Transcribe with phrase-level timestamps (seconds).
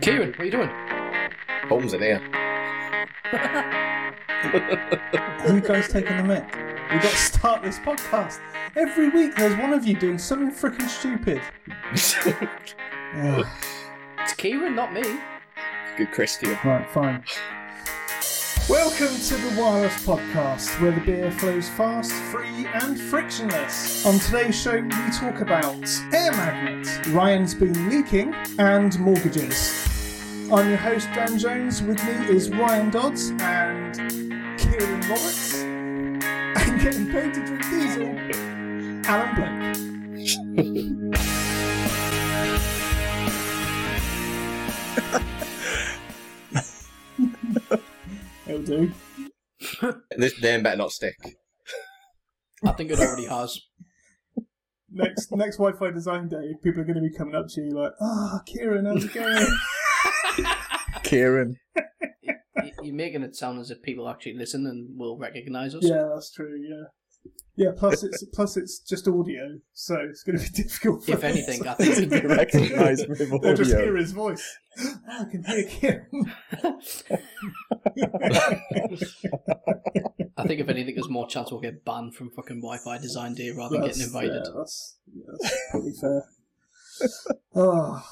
[0.00, 0.70] Kieran, what are you doing?
[1.68, 2.20] Home's in here.
[5.44, 6.44] Are you guys taking the mic?
[6.92, 8.40] We got to start this podcast.
[8.76, 11.40] Every week there's one of you doing something freaking stupid.
[13.16, 13.46] Ugh.
[14.18, 15.02] It's Kieran, not me.
[15.96, 16.58] Good Christian.
[16.64, 17.22] Right, fine.
[18.68, 24.06] Welcome to the Wireless Podcast, where the beer flows fast, free, and frictionless.
[24.06, 30.48] On today's show, we talk about AirMagnets, Ryan's been leaking, and mortgages.
[30.50, 31.82] I'm your host, Dan Jones.
[31.82, 33.96] With me is Ryan Dodds and
[34.58, 35.60] Kieran Roberts.
[35.60, 38.16] And getting paid to drink diesel,
[39.06, 39.34] Alan
[47.66, 47.80] Blake.
[48.54, 48.92] It'll do.
[50.16, 51.16] This name better not stick.
[52.64, 53.58] I think it already has.
[54.90, 57.92] Next next Wi-Fi design day, people are going to be coming up to you like,
[58.00, 59.46] "Ah, Kieran, how's it going?"
[61.02, 61.56] Kieran.
[62.82, 65.82] You're making it sound as if people actually listen and will recognise us.
[65.84, 66.56] yeah, that's true.
[66.62, 66.84] Yeah,
[67.56, 67.70] yeah.
[67.76, 71.04] Plus, it's plus it's just audio, so it's going to be difficult.
[71.04, 73.84] For If anything, I think Be recognised with they'll just audio.
[73.84, 74.58] hear his voice.
[74.78, 76.32] Oh, I can hear Kieran.
[80.36, 83.50] I think if anything, there's more chance we'll get banned from fucking Wi-Fi design day
[83.50, 84.42] rather than getting invited.
[84.44, 86.24] Yeah, that's, yeah, that's probably fair.
[87.54, 88.04] oh,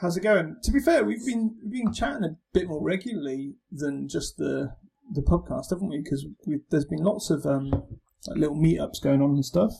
[0.00, 0.56] how's it going?
[0.62, 4.74] To be fair, we've been we've been chatting a bit more regularly than just the
[5.12, 6.00] the podcast, haven't we?
[6.02, 6.26] Because
[6.70, 7.84] there's been lots of um,
[8.26, 9.72] like little meetups going on and stuff.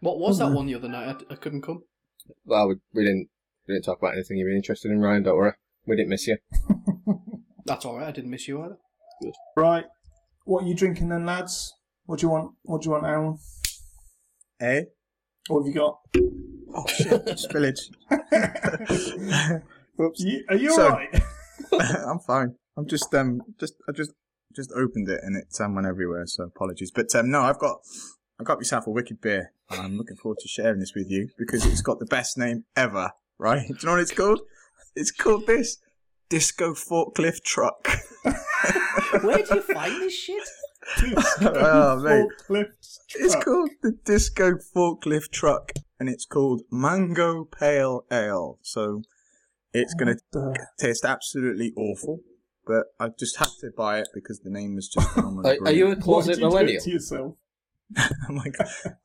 [0.00, 1.22] What was that one the other night?
[1.30, 1.82] I, I couldn't come.
[2.44, 3.28] Well, we, we didn't
[3.66, 5.22] we didn't talk about anything you'd be interested in, Ryan.
[5.24, 5.52] Don't worry.
[5.86, 6.38] We didn't miss you.
[7.64, 8.08] That's all right.
[8.08, 8.76] I didn't miss you either.
[9.22, 9.32] Good.
[9.56, 9.84] Right,
[10.44, 11.72] what are you drinking then, lads?
[12.04, 12.52] What do you want?
[12.62, 13.38] What do you want, Aaron?
[14.60, 14.82] Eh?
[15.48, 15.98] What have you got?
[16.74, 17.78] Oh shit, spillage.
[19.96, 20.20] Whoops.
[20.20, 21.22] You, are you So- alright?
[22.06, 22.54] I'm fine.
[22.76, 24.12] I'm just um just I just
[24.56, 26.90] just opened it and it um, went everywhere, so apologies.
[26.90, 27.78] But um no, I've got
[28.40, 31.28] I got myself a wicked beer and I'm looking forward to sharing this with you
[31.38, 33.62] because it's got the best name ever, right?
[33.68, 34.40] Do you know what it's called?
[34.94, 35.78] It's called this
[36.28, 37.88] Disco Forklift Truck.
[39.22, 40.42] Where do you find this shit?
[41.42, 42.66] oh mate.
[43.14, 48.58] It's called the Disco Forklift Truck and it's called Mango Pale Ale.
[48.62, 49.02] So
[49.72, 52.20] it's going to taste absolutely awful,
[52.66, 55.50] but I just had to buy it because the name was just phenomenal.
[55.50, 56.82] Are, are you a Why did closet you do it millennial?
[56.82, 57.34] to yourself?
[58.28, 58.56] I'm like,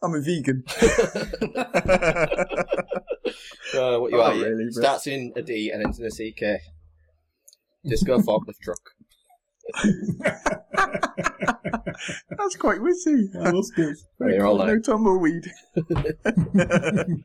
[0.01, 0.63] I'm a vegan.
[3.73, 4.33] Uh, what you Oh, are?
[4.35, 6.59] really, but- Starts in a D and ends in a CK.
[7.85, 8.81] Disco forklift truck.
[12.37, 13.29] That's quite witty.
[13.35, 13.95] Oh, that's good.
[14.19, 15.45] Very all no tumbleweed.
[15.75, 17.23] doesn't,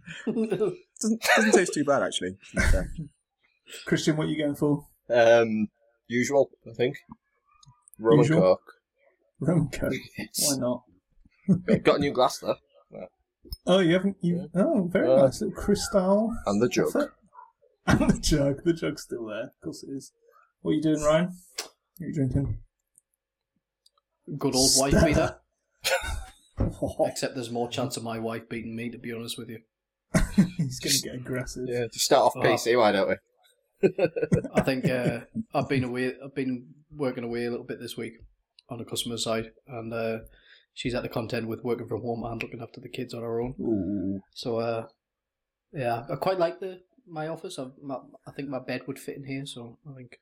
[1.02, 2.36] doesn't taste too bad actually.
[2.50, 2.92] to be fair.
[3.86, 4.86] Christian, what are you going for?
[5.10, 5.66] Um,
[6.08, 6.96] usual, I think.
[7.98, 8.40] Rum and Usual?
[8.40, 8.72] coke.
[9.40, 9.92] Rum and Coke.
[10.40, 10.82] Why not?
[11.84, 12.56] Got a new glass though,
[13.66, 14.16] Oh, you haven't.
[14.20, 16.34] You oh, very Uh, nice little crystal.
[16.46, 16.92] and the jug.
[17.88, 18.64] And the jug.
[18.64, 19.44] The jug's still there.
[19.44, 20.12] Of course it is.
[20.62, 21.26] What are you doing, Ryan?
[21.26, 21.70] What
[22.02, 22.58] are you drinking?
[24.38, 25.36] Good old wife beater.
[27.06, 29.60] Except there's more chance of my wife beating me, to be honest with you.
[30.56, 31.64] he's going to get aggressive.
[31.68, 32.40] Yeah, to start off Oh.
[32.40, 33.14] PC, why don't we?
[34.54, 35.20] I think uh,
[35.54, 36.14] I've been away.
[36.22, 38.14] I've been working away a little bit this week
[38.68, 40.18] on the customer side, and uh,
[40.74, 43.40] she's at the content with working from home and looking after the kids on her
[43.40, 43.54] own.
[43.60, 44.20] Ooh.
[44.34, 44.86] So, uh,
[45.72, 47.58] yeah, I quite like the my office.
[47.58, 50.18] I, my, I think my bed would fit in here, so I think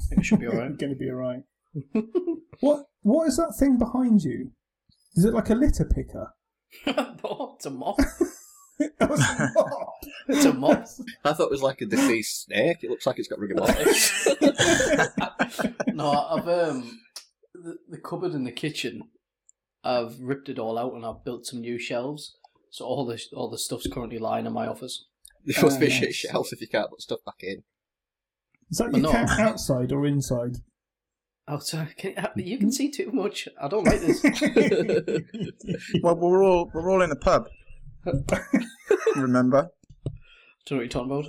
[0.00, 0.76] I think it should be all right.
[0.78, 1.42] going to be alright.
[2.60, 2.86] What?
[3.02, 4.52] What is that thing behind you?
[5.14, 6.34] Is it like a litter picker?
[6.86, 7.98] no, it's a mop.
[8.98, 9.94] That was a mop.
[10.28, 10.86] It's a mop.
[11.24, 12.78] I thought it was like a deceased snake.
[12.82, 14.26] It looks like it's got rigor mortis.
[15.88, 16.98] no, I've um
[17.54, 19.02] the, the cupboard in the kitchen.
[19.84, 22.36] I've ripped it all out and I've built some new shelves.
[22.70, 25.06] So all the all the stuff's currently lying in my office.
[25.44, 26.14] There must be Oh, shit nice.
[26.16, 27.62] shelves if you can't put stuff back in.
[28.70, 29.10] Is that your No.
[29.12, 30.56] cat outside or inside?
[31.48, 33.48] Outside, can, you can see too much.
[33.60, 34.22] I don't like this.
[36.02, 37.48] well, we're all we're all in a pub.
[39.16, 39.70] Remember?
[40.04, 41.26] Do you know what you're talking about?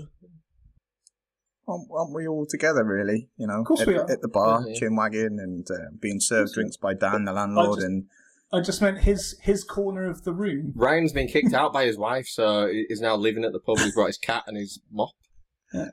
[1.67, 3.29] Aren't, aren't we all together, really?
[3.37, 4.09] You know, Of course at, we are.
[4.11, 4.73] at the bar, Yeah.
[4.79, 8.05] chin wagging, and uh, being served drinks by Dan, the landlord, just- and
[8.53, 10.73] I just meant his his corner of the room.
[10.75, 13.77] Ryan's been kicked out by his wife, so he's now living at the pub.
[13.77, 15.11] He's brought his cat and his mop.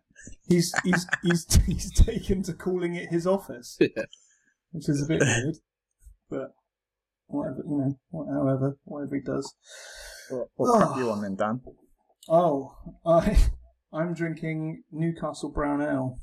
[0.48, 4.02] He's he's he's he's taken to calling it his office, Yeah.
[4.72, 5.54] which is a bit weird.
[6.28, 6.50] But
[7.28, 9.54] whatever, you know, wha- however, whatever he does.
[10.30, 10.98] What, what crack Oh.
[10.98, 11.60] you on then, Dan?
[12.28, 12.75] Oh,
[13.06, 13.38] I
[13.92, 16.19] I'm drinking Newcastle Brown Ale.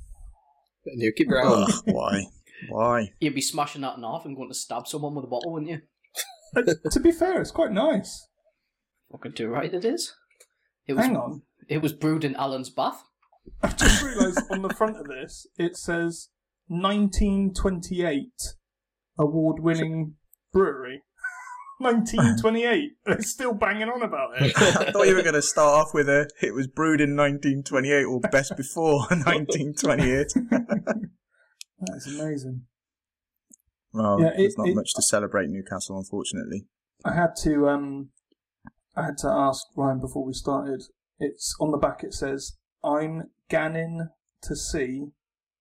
[1.00, 1.64] Nuki Brown.
[1.64, 2.24] Ugh, why?
[2.70, 3.12] Why?
[3.20, 5.72] You'd be smashing that in half and going to stab someone with a bottle, wouldn't
[5.72, 5.82] you?
[6.92, 8.30] To be fair, it's quite nice.
[9.12, 10.14] Fucking too right it is.
[10.88, 13.04] It was, Hang on, It was brewed in Alan's bath.
[13.62, 16.30] I've just realised on the front of this it says
[16.68, 18.30] 1928
[19.20, 20.14] award-winning
[20.54, 21.04] brewery.
[21.80, 22.92] 1928.
[23.06, 24.54] They're still banging on about it.
[24.58, 28.04] I thought you were going to start off with a it was brewed in 1928
[28.04, 30.28] or best before 1928.
[31.80, 32.62] That's amazing.
[33.94, 36.66] Well, Yeah, it- there's not it- much to celebrate Newcastle, unfortunately.
[37.04, 38.10] I had to um,
[38.96, 40.82] I had to ask Ryan before we started.
[41.20, 42.04] It's on the back.
[42.04, 44.08] It says, "I'm ganning
[44.44, 45.08] to see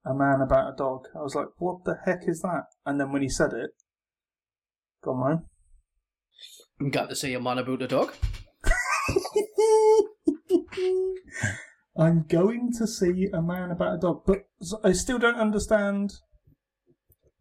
[0.07, 3.13] a man about a dog." I was like, "What the heck is that?" And then
[3.13, 3.71] when he said it,
[5.03, 5.43] go on, Ryan.
[6.81, 8.15] I'm glad to see a man about a dog.
[11.97, 16.15] I'm going to see a man about a dog, but s- I still don't understand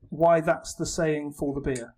[0.10, 1.96] why that's the saying for the beer.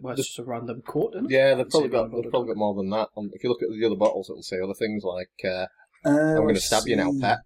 [0.00, 1.34] Well, it's just a random quote, isn't it?
[1.34, 3.08] Yeah, they've probably got they've probably got more than that.
[3.16, 5.66] Um, if you look at the other bottles, it'll say other things like uh,
[6.06, 7.20] Oh, "I'm going to stab you now, see.
[7.20, 7.38] pet."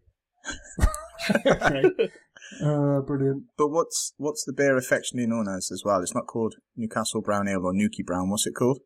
[1.46, 2.10] okay.
[2.62, 3.44] Uh, brilliant.
[3.56, 6.00] But what's what's the beer affectionately known as as well?
[6.00, 8.30] It's not called Newcastle Brown Ale or Nuki Brown.
[8.30, 8.80] What's it called?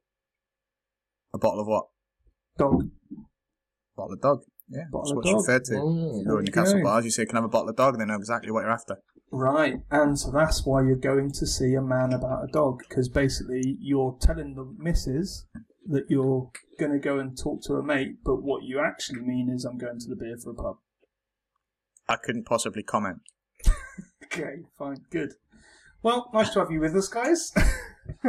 [1.35, 1.87] A bottle of what?
[2.59, 2.91] Dog.
[3.97, 4.41] Bottle of dog.
[4.69, 5.75] Yeah, Bottle that's what you referred to.
[5.75, 6.19] Mm.
[6.19, 6.83] You go in Newcastle Okay.
[6.83, 8.71] bars, you say, "Can I have a bottle of dog?" They know exactly what you're
[8.71, 8.97] after.
[9.31, 13.09] Right, and so that's why you're going to see a man about a dog, because
[13.09, 15.47] basically you're telling the missus
[15.87, 19.49] that you're going to go and talk to a mate, but what you actually mean
[19.49, 20.77] is I'm going to the beer for a pub.
[22.09, 23.23] I couldn't possibly comment.
[24.33, 25.33] Okay, fine, good.
[26.03, 27.53] Well, nice to have you with us, guys.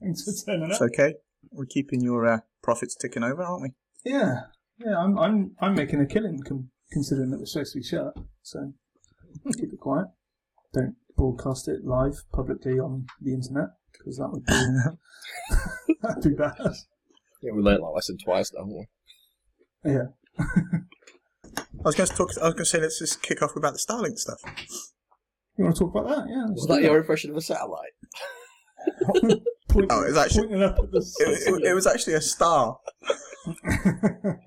[0.00, 0.88] Thanks for turning It's up.
[0.92, 1.14] okay.
[1.50, 3.70] We're keeping your uh, profits ticking over, aren't we?
[4.04, 4.42] Yeah,
[4.78, 8.14] yeah, I'm, I'm, I'm making a killing, com- considering that we're supposed to be shut.
[8.42, 8.72] So
[9.56, 10.06] keep it quiet.
[10.72, 16.54] Don't broadcast it live publicly on the internet because that would be that'd be bad.
[17.42, 18.86] Yeah, we learnt that lesson twice, don't we?
[19.84, 20.04] Yeah.
[20.38, 22.30] I was going to talk.
[22.40, 24.40] I was going to say, let's just kick off about the Starlink stuff.
[25.56, 26.26] You want to talk about that?
[26.28, 26.42] Yeah.
[26.48, 27.92] let's Was do that your impression of a satellite?
[29.68, 32.20] Pointing, Oh, it was actually- pointing up at the It, it, it was actually a
[32.20, 32.78] star.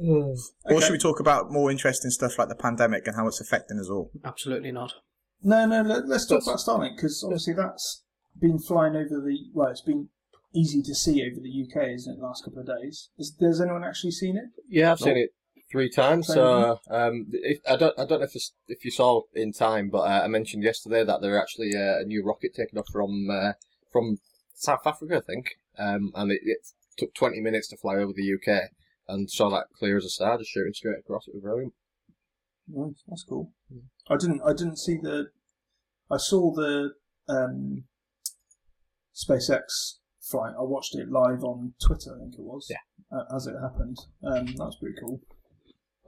[0.00, 3.78] Or should we talk about more interesting stuff like the pandemic and how it's affecting
[3.78, 4.10] us all?
[4.24, 4.92] Absolutely not.
[5.42, 5.82] No, no.
[5.82, 8.04] Let, let's talk That's- about Starlink because obviously that's
[8.40, 9.36] been flying over the.
[9.52, 10.08] Well, it's been
[10.54, 12.16] easy to see over the UK, isn't it?
[12.20, 13.10] The last couple of days.
[13.18, 14.44] Is, has anyone actually seen it?
[14.68, 15.30] Yeah, I've seen it
[15.70, 16.26] three times.
[16.26, 19.88] So um, if, I don't I don't know if it's, if you saw in time,
[19.90, 23.28] but uh, I mentioned yesterday that there actually uh, a new rocket taking off from
[23.30, 23.52] uh,
[23.92, 24.18] from
[24.54, 26.66] South Africa, I think, um, and it, it
[26.98, 28.70] took 20 minutes to fly over the UK
[29.08, 31.26] and saw that clear as a star, just shooting straight across.
[31.26, 31.72] It was brilliant.
[32.68, 33.52] Nice, that's cool.
[34.08, 34.42] I didn't.
[34.46, 35.30] I didn't see the.
[36.10, 36.90] I saw the
[37.28, 37.84] um,
[39.14, 40.54] SpaceX flight.
[40.58, 42.14] I watched it live on Twitter.
[42.16, 42.68] I think it was.
[42.70, 42.76] Yeah.
[43.12, 45.20] Uh, as it happened, um, that was pretty cool.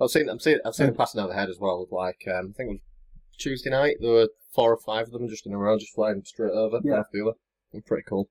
[0.01, 1.87] I've seen I've seen I've seen them passing out the head as well.
[1.91, 2.81] Like um, I think it was
[3.39, 3.97] Tuesday night.
[4.01, 6.79] There were four or five of them just in a row, just flying straight over
[6.83, 6.91] Yeah.
[6.93, 7.37] one after the other.
[7.73, 8.29] It was pretty cool.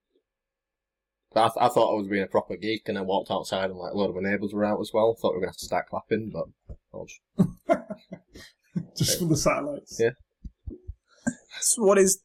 [1.34, 3.80] I, th- I thought I was being a proper geek, and I walked outside, and
[3.80, 5.16] like a lot of my neighbours were out as well.
[5.16, 6.46] Thought we were gonna have to start clapping, but
[6.94, 7.06] I'll
[8.98, 9.98] just Just for the satellites.
[10.00, 10.10] Yeah.
[11.62, 12.22] So what is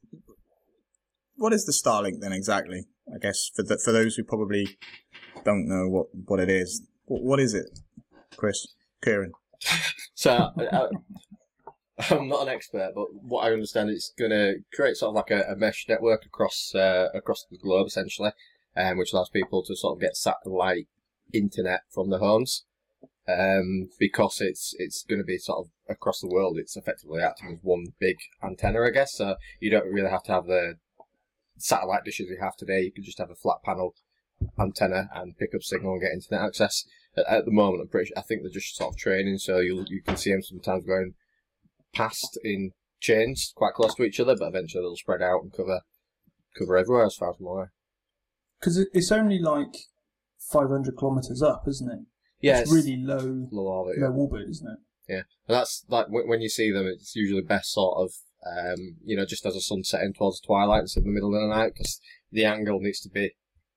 [1.36, 2.84] what is the Starlink then exactly?
[3.14, 4.76] I guess for the, for those who probably
[5.44, 7.66] don't know what, what it is, what, what is it,
[8.36, 8.66] Chris,
[9.02, 9.32] Kieran?
[10.14, 10.50] So
[12.10, 15.30] I'm not an expert, but what I understand, it's going to create sort of like
[15.30, 18.32] a, a mesh network across uh, across the globe, essentially,
[18.76, 20.88] um, which allows people to sort of get satellite
[21.32, 22.64] internet from their homes.
[23.28, 26.58] Um, because it's it's going to be sort of across the world.
[26.58, 29.16] It's effectively acting as one big antenna, I guess.
[29.16, 30.74] So you don't really have to have the
[31.58, 32.82] satellite dishes you have today.
[32.82, 33.94] You could just have a flat panel
[34.60, 36.84] antenna and pick up signal and get internet access
[37.16, 38.08] at, at the moment, I'm pretty.
[38.08, 40.84] Sure, I think they're just sort of training, so you you can see them sometimes
[40.84, 41.14] going
[41.94, 45.80] past in chains quite close to each other, but eventually they'll spread out and cover
[46.58, 47.72] cover everywhere as far as I'm aware.
[48.60, 49.76] Because it's only like
[50.50, 51.98] 500 kilometers up, isn't it?
[52.40, 53.98] Yeah, it's, really low, low orbit.
[53.98, 54.78] low orbit, isn't it?
[55.48, 58.12] And that's like when when you see them, it's usually best sort of
[58.46, 61.40] um, you know just as the sun's setting towards twilight instead of the middle of
[61.40, 63.30] the night because the angle needs to be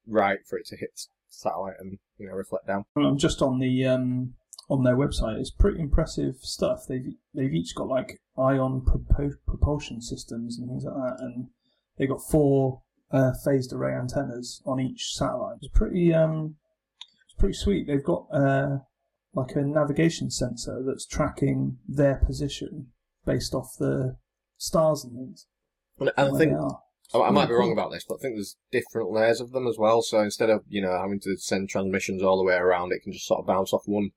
[0.07, 2.85] right for it to hit satellite and you know reflect down.
[2.95, 4.33] I'm just on the um,
[4.69, 5.39] on their website.
[5.39, 6.85] It's pretty impressive stuff.
[6.87, 11.47] They've they've each got like ion propo- propulsion systems and things like that, and
[11.97, 12.81] they've got four
[13.11, 15.57] uh, phased array antennas on each satellite.
[15.61, 16.55] It's pretty um
[17.25, 17.87] it's pretty sweet.
[17.87, 18.79] They've got uh,
[19.33, 22.87] like a navigation sensor that's tracking their position
[23.25, 24.17] based off the
[24.57, 25.47] stars and things.
[25.99, 26.79] And I where think they are.
[27.13, 29.67] I, I might be wrong about this, but I think there's different layers of them
[29.67, 30.01] as well.
[30.01, 33.13] So instead of you know having to send transmissions all the way around, it can
[33.13, 34.11] just sort of bounce off one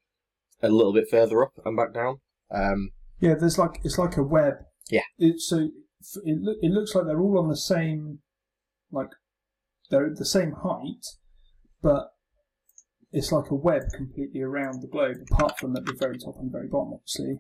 [0.63, 2.21] a little bit further up and back down.
[2.51, 4.55] Um, Yeah, there's like it's like a web.
[4.91, 5.03] Yeah.
[5.19, 5.69] It, so
[6.25, 8.19] it loo- it looks like they're all on the same,
[8.91, 9.09] like
[9.91, 11.05] they're at the same height,
[11.83, 12.09] but
[13.11, 16.51] it's like a web completely around the globe, apart from at the very top and
[16.51, 17.39] very bottom, obviously.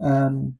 [0.00, 0.58] Um,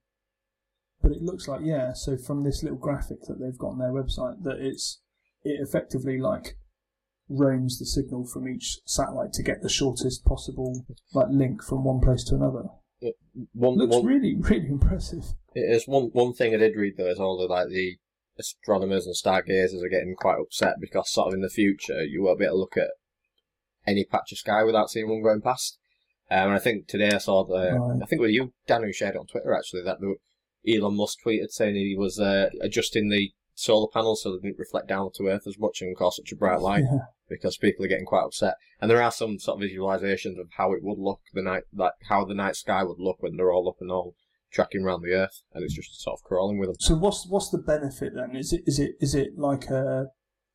[1.02, 1.92] but it looks like yeah.
[1.92, 5.00] So from this little graphic that they've got on their website, that it's
[5.44, 6.56] it effectively like
[7.28, 12.00] roams the signal from each satellite to get the shortest possible like link from one
[12.00, 12.64] place to another.
[13.52, 15.24] one, Looks one, really, really impressive.
[15.54, 17.96] it is one one thing I did read though is all the like the
[18.38, 22.38] astronomers and stargazers are getting quite upset because sort of in the future you won't
[22.38, 22.90] be able to look at
[23.86, 25.78] any patch of sky without seeing one going past.
[26.30, 28.00] Um, and I think today I saw the Right.
[28.02, 30.14] I think it was you Dan who shared it on Twitter actually that the,
[30.68, 34.88] Elon Musk tweeted saying he was uh, adjusting the solar panels so they didn't reflect
[34.88, 36.98] down to Earth as much and cause such a bright light Yeah.
[37.28, 38.54] because people are getting quite upset.
[38.80, 41.92] And there are some sort of visualizations of how it would look the night, like
[42.08, 44.14] how the night sky would look when they're all up and all
[44.52, 46.76] tracking around the Earth, and it's just sort of crawling with them.
[46.80, 48.36] So what's what's the benefit then?
[48.36, 50.06] Is it is it is it like a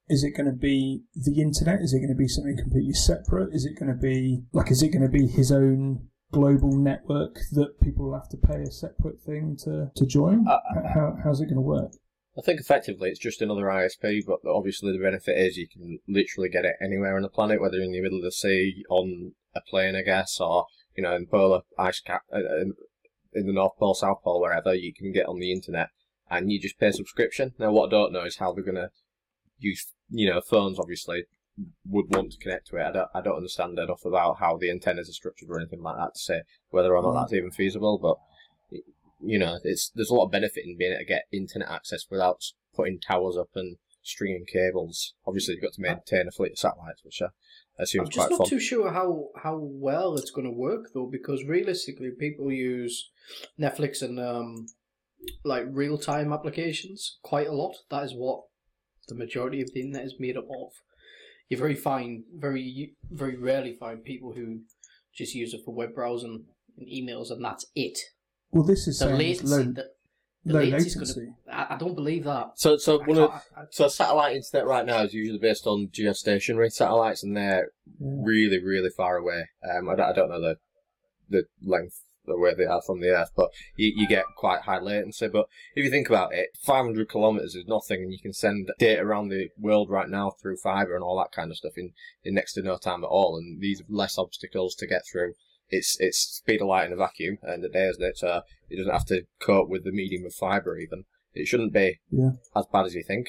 [0.10, 1.82] is it going to be the internet?
[1.82, 3.50] Is it going to be something completely separate?
[3.54, 7.40] Is it going to be like is it going to be his own global network
[7.54, 10.48] that people will have to pay a separate thing to to join?
[10.48, 10.60] Uh,
[10.94, 11.92] How how's it going to work?
[12.38, 16.50] I think effectively it's just another ISP, but obviously the benefit is you can literally
[16.50, 19.62] get it anywhere on the planet, whether in the middle of the sea, on a
[19.62, 22.74] plane, I guess, or you know, in polar ice cap, uh, in
[23.34, 25.90] in the North Pole, South Pole, wherever you can get on the internet,
[26.30, 27.54] and you just pay a subscription.
[27.58, 28.90] Now, what I don't know is how they're gonna
[29.58, 31.26] use, you know, phones obviously
[31.90, 32.84] would want to connect to it.
[32.84, 35.98] I don't, I don't understand enough about how the antennas are structured or anything like
[35.98, 37.22] that to say whether or not Mm.
[37.22, 38.18] that's even feasible, but
[39.20, 42.06] you know, it's there's a lot of benefit in being able to get internet access
[42.10, 42.44] without
[42.76, 45.16] putting towers up and stringing cables.
[45.26, 47.30] Obviously, you've got to maintain a fleet of satellites, which I
[47.82, 48.48] assume I'm is just not fun.
[48.48, 53.10] too sure how, how well it's going to work though, because realistically, people use
[53.60, 54.68] Netflix and um,
[55.44, 57.76] like real time applications quite a lot.
[57.90, 58.44] That is what
[59.08, 60.74] the majority of the internet is made up of.
[61.50, 64.62] You very find very very rarely find people who
[65.16, 66.46] just use it for web browsing
[66.78, 67.98] and emails, and that's it.
[68.52, 69.84] Well, this is The saying it's latency, low, the,
[70.46, 71.20] the low latency latency.
[71.22, 71.54] going to.
[71.54, 72.52] I, I don't believe that.
[72.56, 75.88] So, so I one of, I- so satellite internet right now is usually based on
[75.88, 78.08] geostationary satellites, and they're Yeah.
[78.24, 79.48] really, really far away.
[79.70, 80.58] Um, I don't, I don't know the
[81.30, 84.80] the length of where they are from the Earth, but you, you get quite high
[84.80, 85.28] latency.
[85.28, 89.02] But if you think about it, 500 kilometers is nothing, and you can send data
[89.02, 91.94] around the world right now through fiber and all that kind of stuff in,
[92.24, 93.38] in next to no time at all.
[93.38, 95.34] And these are less obstacles to get through.
[95.70, 98.12] It's it's speed of light in a vacuum, and the day isn't it?
[98.24, 101.04] Uh, so it doesn't have to cope with the medium of fiber even.
[101.34, 102.32] It shouldn't be Yeah.
[102.56, 103.28] as bad as you think.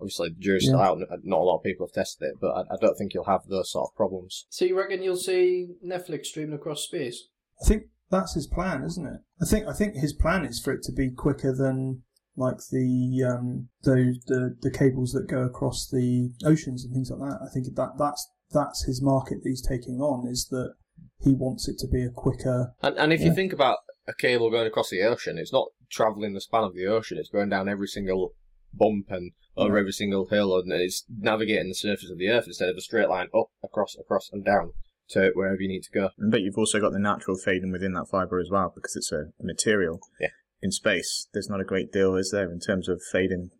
[0.00, 0.86] Obviously, the jury's still Yeah.
[0.88, 0.98] out.
[0.98, 3.24] and Not a lot of people have tested it, but I, I don't think you'll
[3.24, 4.44] have those sort of problems.
[4.50, 7.28] So you reckon you'll see Netflix streaming across space?
[7.64, 9.20] I think that's his plan, isn't it?
[9.40, 12.02] I think I think his plan is for it to be quicker than
[12.36, 17.20] like the um those the the cables that go across the oceans and things like
[17.20, 17.38] that.
[17.42, 20.74] I think that that's that's his market that he's taking on is that
[21.20, 22.74] he wants it to be a quicker.
[22.82, 26.34] And, and if you think about a cable going across the ocean, it's not travelling
[26.34, 28.34] the span of the ocean, it's going down every single
[28.72, 29.80] bump and over Yeah.
[29.80, 33.08] every single hill, and it's navigating the surface of the earth instead of a straight
[33.08, 34.72] line up, across, across, and down
[35.10, 36.10] to wherever you need to go.
[36.18, 39.26] But you've also got the natural fading within that fibre as well, because it's a,
[39.42, 40.00] material.
[40.20, 40.28] Yeah.
[40.62, 43.50] In space, there's not a great deal, is there, in terms of fading?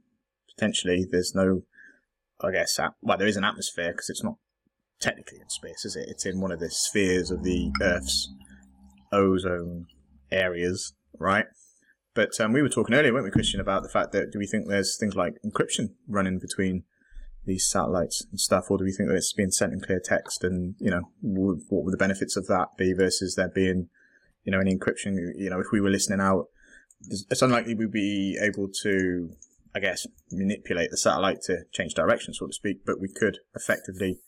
[0.56, 1.62] Potentially, there's no,
[2.40, 4.36] I guess, at, well, there is an atmosphere, because it's not
[5.00, 6.08] technically in space, is it?
[6.08, 8.32] It's in one of the spheres of the Earth's
[9.12, 9.86] ozone
[10.30, 11.46] areas, right?
[12.14, 14.46] But um, we were talking earlier, weren't we, Christian, about the fact that do we
[14.46, 16.84] think there's things like encryption running between
[17.46, 20.44] these satellites and stuff, or do we think that it's being sent in clear text?
[20.44, 23.88] And you know, what would the benefits of that be versus there being,
[24.44, 25.16] you know, any encryption?
[25.36, 26.46] You know, if we were listening out,
[27.08, 29.30] it's unlikely we'd be able to,
[29.74, 32.84] I guess, manipulate the satellite to change direction, so to speak.
[32.86, 34.20] But we could effectively,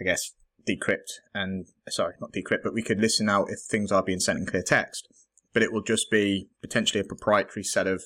[0.00, 0.32] I guess,
[0.68, 4.38] decrypt and sorry, not decrypt, but we could listen out if things are being sent
[4.38, 5.08] in clear text.
[5.52, 8.04] But it will just be potentially a proprietary set of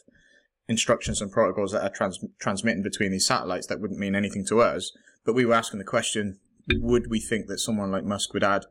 [0.70, 4.62] instructions and protocols that are trans- transmitting between these satellites that wouldn't mean anything to
[4.62, 4.96] us.
[5.26, 6.38] But we were asking the question:
[6.72, 8.64] Would we think that someone like Musk would add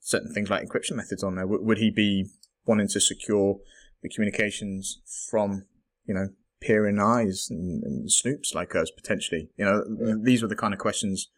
[0.00, 1.46] certain things like encryption methods on there?
[1.46, 2.30] Would, would he be
[2.64, 3.58] wanting to secure
[4.02, 5.00] the communications
[5.30, 5.66] from,
[6.06, 6.28] you know,
[6.60, 9.50] peering eyes and, and snoops like us potentially?
[9.56, 11.28] You know, these were the kind of questions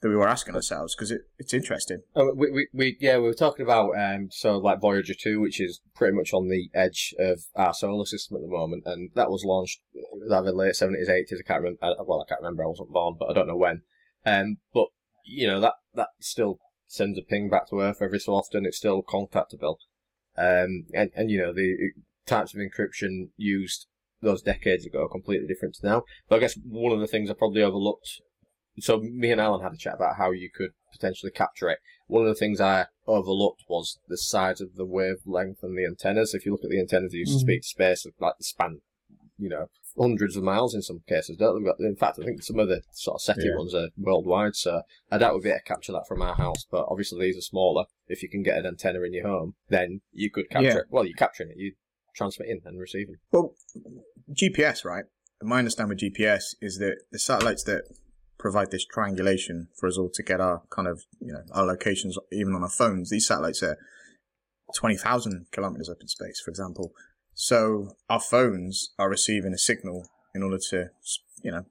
[0.00, 2.02] that we were asking ourselves because it, it's interesting.
[2.14, 5.60] Oh, we, we, we, yeah, we were talking about um, so like Voyager two, which
[5.60, 9.30] is pretty much on the edge of our solar system at the moment, and that
[9.30, 9.80] was launched
[10.30, 11.42] either late seventies, eighties.
[11.44, 11.78] I can't remember.
[12.06, 12.64] Well, I can't remember.
[12.64, 13.82] I wasn't born, but I don't know when.
[14.24, 14.86] Um, but
[15.24, 18.66] you know that that still sends a ping back to Earth every so often.
[18.66, 19.76] It's still contactable,
[20.36, 21.92] um, and and you know the
[22.26, 23.86] types of encryption used
[24.22, 26.02] those decades ago are completely different to now.
[26.28, 28.20] But I guess one of the things I probably overlooked
[28.78, 31.78] so me and Alan had a chat about how you could potentially capture it.
[32.08, 36.34] One of the things I overlooked was the size of the wavelength and the antennas.
[36.34, 37.40] If you look at the antennas used to Mm.
[37.46, 38.80] speak to space, like the span,
[39.38, 39.68] you know,
[39.98, 41.36] hundreds of miles in some cases.
[41.38, 41.86] Don't they?
[41.86, 43.56] In fact, I think some of the sort of SETI Yeah.
[43.56, 44.54] ones are worldwide.
[44.54, 46.66] So I doubt we'd be able to capture that from our house.
[46.70, 47.86] But obviously these are smaller.
[48.06, 50.76] If you can get an antenna in your home, then you could capture Yeah.
[50.78, 50.86] it.
[50.90, 51.56] Well, you're capturing it.
[51.58, 51.72] you're
[52.14, 53.16] transmitting and receiving.
[53.32, 53.54] Well,
[54.32, 55.04] GPS, right?
[55.42, 57.84] My understanding with GPS is that the satellites that
[58.38, 62.18] provide this triangulation for us all to get our kind of, you know, our locations,
[62.32, 63.76] even on our phones, these satellites are
[64.74, 66.92] 20,000 kilometers up in space, for example.
[67.34, 70.90] So our phones are receiving a signal in order to,
[71.42, 71.64] you know,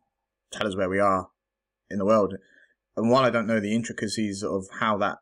[0.51, 1.29] tell us where we are
[1.89, 2.35] in the world.
[2.95, 5.17] And while I don't know the intricacies of how that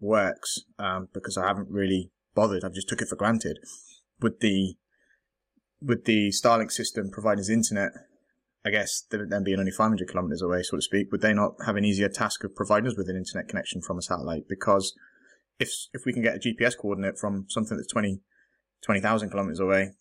[0.00, 3.58] works, um, because I haven't really bothered, I've just took it for granted.
[4.20, 4.76] With the
[5.80, 7.92] with the Starlink system providing us internet,
[8.66, 11.76] I guess them being only 500 kilometers away, so to speak, would they not have
[11.76, 14.48] an easier task of providing us with an internet connection from a satellite?
[14.48, 14.92] Because
[15.60, 18.20] if if we can get a GPS coordinate from something that's 20
[18.84, 19.92] 20,000 kilometers away,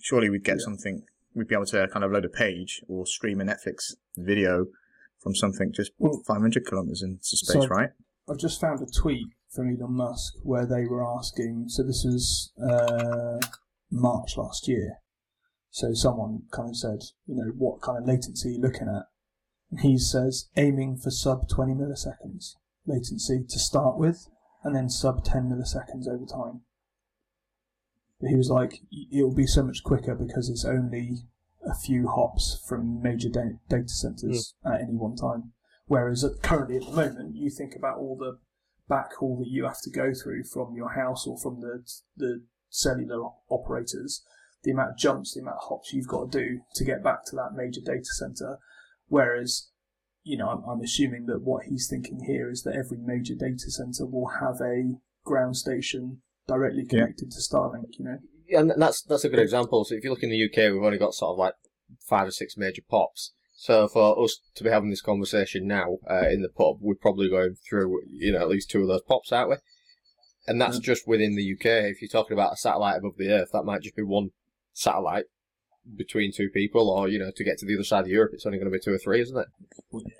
[0.00, 1.04] surely we'd get something.
[1.34, 4.66] We'd be able to kind of load a page or stream a Netflix video
[5.22, 7.90] from something just Well- 500 kilometers into space, So- right?
[8.28, 11.68] I've just found a tweet from Elon Musk where they were asking.
[11.68, 13.38] So this was uh,
[13.90, 14.98] March last year.
[15.76, 19.02] So someone kind of said, you know, what kind of latency are you looking at?
[19.70, 22.54] And he says aiming for sub 20 milliseconds
[22.86, 24.26] latency to start with,
[24.64, 26.62] and then sub 10 milliseconds over time.
[28.18, 28.80] But he was like,
[29.12, 31.18] it'll be so much quicker because it's only
[31.62, 35.52] a few hops from major da- data centers at any one time.
[35.84, 38.38] Whereas at, currently at the moment, you think about all the
[38.90, 41.84] backhaul that you have to go through from your house or from the
[42.16, 44.22] the cellular operators,
[44.66, 47.24] the amount of jumps, the amount of hops you've got to do to get back
[47.24, 48.58] to that major data center.
[49.06, 49.68] Whereas,
[50.24, 53.70] you know, I'm, I'm assuming that what he's thinking here is that every major data
[53.70, 57.04] center will have a ground station directly Yeah.
[57.04, 57.96] connected to Starlink.
[57.96, 58.18] You know,
[58.58, 59.84] and that's that's a good example.
[59.84, 61.54] So if you look in the UK, we've only got sort of like
[62.04, 63.34] five or six major pops.
[63.54, 67.30] So for us to be having this conversation now uh, in the pub, we're probably
[67.30, 69.56] going through you know at least two of those pops, aren't we?
[70.48, 71.66] And that's just within the UK.
[71.90, 74.30] If you're talking about a satellite above the Earth, that might just be one
[74.76, 75.24] satellite
[75.96, 78.44] between two people, or you know to get to the other side of Europe, it's
[78.46, 79.46] only going to be two or three, isn't it?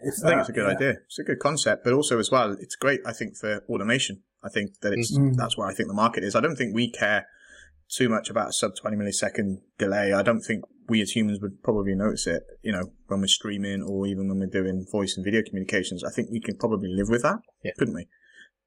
[0.03, 0.77] if I think it's a good yeah.
[0.77, 0.95] idea.
[1.07, 3.01] It's a good concept, but also as well, it's great.
[3.07, 4.23] I think for automation.
[4.42, 5.37] I think that it's Mhm.
[5.37, 6.35] that's where I think the market is.
[6.37, 7.27] I don't think we care
[7.88, 10.12] too much about a sub twenty millisecond delay.
[10.12, 12.45] I don't think we as humans would probably notice it.
[12.62, 16.11] You know, when we're streaming or even when we're doing voice and video communications, I
[16.11, 17.73] think we can probably live with that, Yeah.
[17.77, 18.07] couldn't we?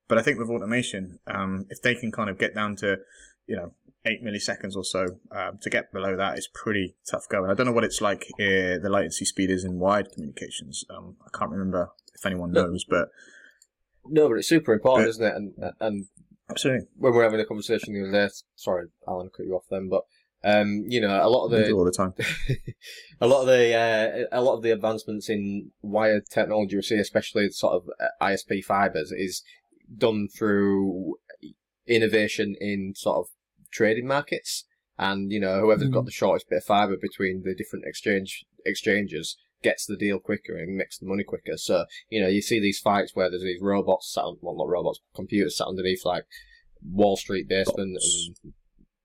[0.10, 2.98] But I think with automation, um, if they can kind of get down to,
[3.48, 3.74] you know,
[4.06, 7.50] eight milliseconds or so, um, to get below that is pretty tough going.
[7.52, 10.84] I don't know what it's like uh, the latency speed is in wired communications.
[10.90, 12.68] Um, I can't remember if anyone No.
[12.68, 13.10] knows, but
[14.06, 15.36] No, but it's super important, But- isn't it?
[15.36, 16.06] And and
[16.50, 19.90] absolutely, when we're having a conversation the other day, sorry, Alan, cut you off then,
[19.90, 20.04] but
[20.42, 22.14] um, you know, a lot of the do all the time.
[23.22, 26.96] a lot of the uh, a lot of the advancements in wired technology we see,
[26.96, 29.44] especially sort of uh, ISP fibers, is
[29.98, 31.16] done through
[31.88, 33.26] innovation in sort of
[33.72, 34.66] trading markets.
[34.98, 36.06] And you know, whoever's got Mm.
[36.08, 40.76] the shortest bit of fiber between the different exchange exchanges gets the deal quicker and
[40.76, 41.58] makes the money quicker.
[41.58, 44.68] So you know, you see these fights where there's these robots sat, on, well, not
[44.68, 46.26] robots, computers sat underneath like
[46.84, 48.30] Wall Street basement Bots.
[48.44, 48.54] and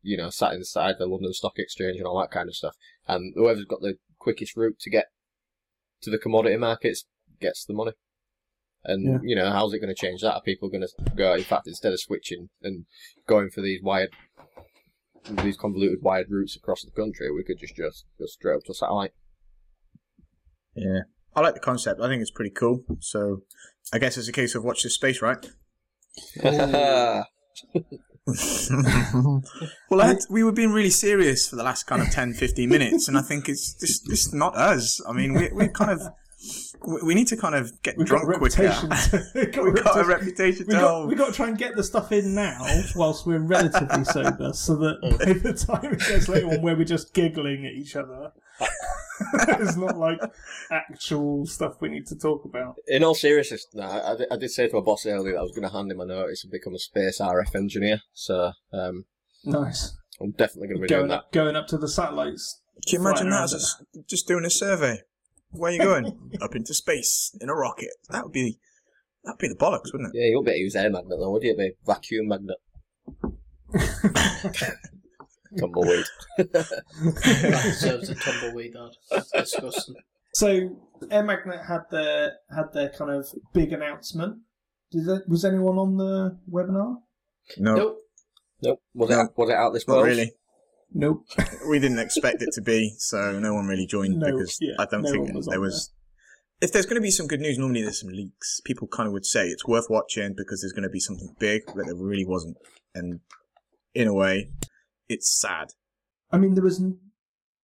[0.03, 2.75] you know, sat inside the London Stock Exchange and all that kind of stuff.
[3.09, 5.07] And whoever's got the quickest route to get
[6.03, 7.07] to the commodity markets
[7.41, 7.93] gets the money.
[8.85, 9.19] And Yeah.
[9.23, 10.35] you know, how's it going to change that?
[10.35, 11.33] Are people going to go?
[11.35, 12.85] In fact, instead of switching and
[13.27, 14.11] going for these wired,
[15.31, 18.75] these convoluted wired routes across the country, we could just just go straight up to
[18.75, 19.13] satellite.
[20.75, 21.01] Yeah,
[21.35, 22.01] I like the concept.
[22.01, 22.85] I think it's pretty cool.
[23.01, 23.43] So,
[23.93, 25.45] I guess it's a case of watch this space, right?
[29.91, 32.69] well, I had, we were being really serious for the last kind of 10, 15
[32.69, 35.01] minutes, and I think it's just it's not us.
[35.07, 36.01] I mean, we we kind of
[36.87, 38.63] we, we need to kind of get We've got drunk quicker.
[38.63, 38.91] reputation.
[39.11, 41.09] to- we've got a We've got a reputation- reputation We to got, hold.
[41.09, 42.65] we got to try and get the stuff in now
[42.97, 46.85] whilst we're relatively sober, so that by the time it gets later on, where we're
[46.85, 48.33] just giggling at each other,
[49.49, 50.19] it's not like
[50.71, 52.77] actual stuff we need to talk about.
[52.89, 55.53] In all seriousness, no, I, I did- say to my boss earlier that I was
[55.53, 58.03] going to hand him a notice and become a space RF engineer.
[58.13, 59.05] So um,
[59.45, 59.97] Nice.
[60.21, 61.19] I'm definitely going to be doing Going that.
[61.19, 62.61] up, going up to the satellites.
[62.89, 65.01] Can you imagine that as a s just doing a survey?
[65.55, 66.31] Where are you going?
[66.41, 67.91] Up into space in a rocket.
[68.11, 68.59] That would be
[69.25, 70.19] that'd be the bollocks, wouldn't it?
[70.19, 71.51] Yeah, you won't be able to use AirMagnet though, would you?
[71.53, 72.57] It'd be vacuum magnet.
[75.59, 76.05] Tumbleweed.
[76.39, 76.83] That
[77.63, 78.73] deserves a tumbleweed.
[78.75, 79.95] That That's disgusting.
[80.33, 84.39] So AirMagnet had their had their kind of big announcement.
[84.91, 86.97] Did that, was anyone on the webinar?
[87.59, 87.99] No, Nope.
[88.63, 88.81] Nope.
[88.95, 89.21] Was No.
[89.21, 90.33] it was it out this not really.
[90.95, 91.27] Nope.
[91.69, 94.87] We didn't expect it to be, so no one really joined No, because yeah, I
[94.87, 95.93] don't no think was there on was.
[96.61, 98.61] If there's going to be some good news, normally there's some leaks.
[98.65, 101.63] People kind of would say it's worth watching because there's going to be something big,
[101.67, 102.57] but there really wasn't.
[102.95, 103.21] And
[103.93, 104.51] in a way,
[105.09, 105.69] it's sad.
[106.31, 106.99] I mean, there was n-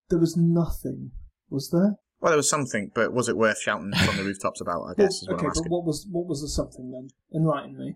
[0.09, 1.11] there was nothing,
[1.49, 1.95] was there?
[2.19, 4.83] Well, there was something, but was it worth shouting from the rooftops about?
[4.83, 7.07] I guess is Well, what okay, I'm but what was what was the something then?
[7.33, 7.95] Enlighten me.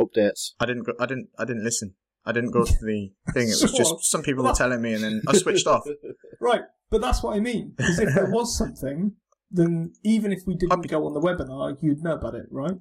[0.00, 0.52] Updates.
[0.58, 0.86] I didn't.
[0.98, 1.28] I didn't.
[1.38, 1.94] I didn't listen.
[2.26, 3.48] I didn't go to the thing.
[3.48, 5.84] It was just some people were telling me, and then I switched off.
[6.42, 7.74] Right, but that's what I mean.
[7.76, 9.12] Because if there was something,
[9.50, 12.78] then even if we didn't be- go on the webinar, you'd know about it, right?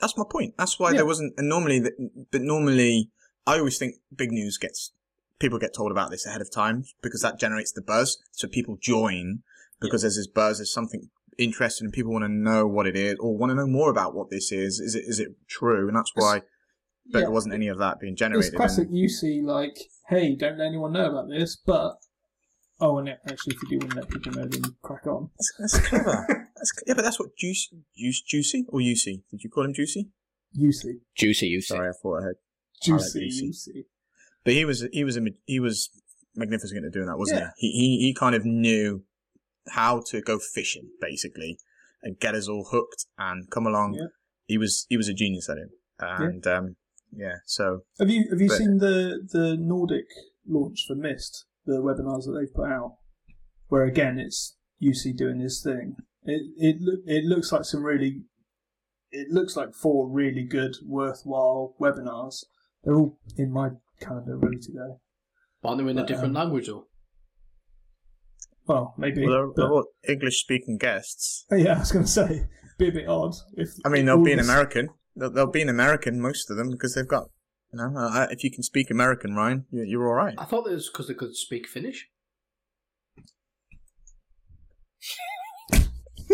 [0.00, 0.54] That's my point.
[0.56, 0.98] That's why Yeah.
[0.98, 1.34] there wasn't.
[1.36, 1.82] And normally,
[2.30, 3.10] but normally,
[3.48, 4.92] I always think big news gets
[5.40, 8.18] people get told about this ahead of time because that generates the buzz.
[8.30, 9.42] So people join
[9.80, 10.58] because there's this buzz.
[10.58, 13.66] There's something interesting, and people want to know what it is or want to know
[13.66, 14.78] more about what this is.
[14.78, 15.88] Is it is it true?
[15.88, 16.42] And that's why.
[17.06, 17.24] But Yeah.
[17.24, 18.46] there wasn't any of that being generated.
[18.46, 18.58] It's generated.
[18.58, 21.96] classic and- Jussi, like, hey, don't let anyone know about this, but
[22.80, 25.30] oh, and actually, if you do want to let people know, then crack on.
[25.38, 26.26] That's, that's clever.
[26.56, 29.22] that's, yeah, but that's what juice, juice, juicy or Jussi?
[29.30, 30.08] Did you call him juicy?
[30.58, 31.74] Jussi, Juicy, you see.
[31.74, 32.36] Sorry, I thought I heard.
[32.82, 33.48] juicy, Jussi.
[33.50, 33.84] Jussi.
[34.44, 35.90] But he was he was a, he was
[36.34, 37.50] magnificent at doing that, wasn't Yeah.
[37.56, 37.70] he?
[37.70, 37.78] he?
[37.98, 39.04] He he kind of knew
[39.68, 41.58] how to go fishing basically
[42.02, 43.94] and get us all hooked and come along.
[43.94, 44.06] Yeah.
[44.46, 45.68] He was he was a genius at it,
[46.00, 46.76] and um,
[47.16, 47.36] yeah.
[47.46, 50.06] So Have you have you But- seen the the Nordic
[50.46, 52.96] launch for Mist, the webinars that they've put out,
[53.68, 55.96] where again it's Jussi doing his thing.
[56.24, 58.22] It it loo- it looks like some really,
[59.10, 62.44] it looks like four really good, worthwhile webinars.
[62.84, 63.70] They're all in my
[64.00, 65.00] calendar, ready to go.
[65.62, 66.84] Aren't they in a different um, language or?
[68.66, 69.26] Well, maybe.
[69.26, 71.44] well, they're, but- they're all English speaking guests.
[71.50, 72.46] yeah, I was going to say,
[72.78, 73.68] be a bit odd if.
[73.84, 74.88] I mean, they'll all be an this- American.
[75.16, 77.28] They'll, they'll be an American, most of them, because they've got.
[77.72, 80.34] You know, uh, if you can speak American, Ryan, you're, you're all right.
[80.38, 82.08] I thought it was because they could speak Finnish.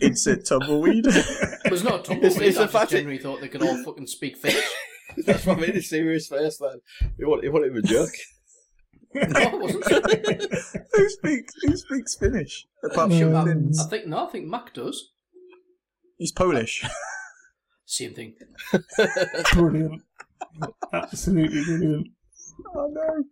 [0.00, 1.06] it's a tumbleweed.
[1.06, 2.32] It was not a tumbleweed.
[2.32, 4.64] It's- it's I the just fact that- generally thought they could all fucking speak Finnish.
[5.26, 6.80] That's what I made a serious face then.
[7.18, 8.10] You want, you want him a joke?
[9.14, 9.84] no, it wasn't.
[10.92, 11.54] who speaks?
[11.62, 12.66] Who speaks Finnish?
[12.82, 13.42] Apart Um, from I,
[13.82, 14.26] I think no.
[14.26, 15.12] I think Mac does.
[16.18, 16.84] He's Polish.
[17.86, 18.34] Same thing.
[19.52, 20.02] Brilliant.
[20.92, 22.08] Absolutely brilliant.
[22.74, 23.24] Oh no!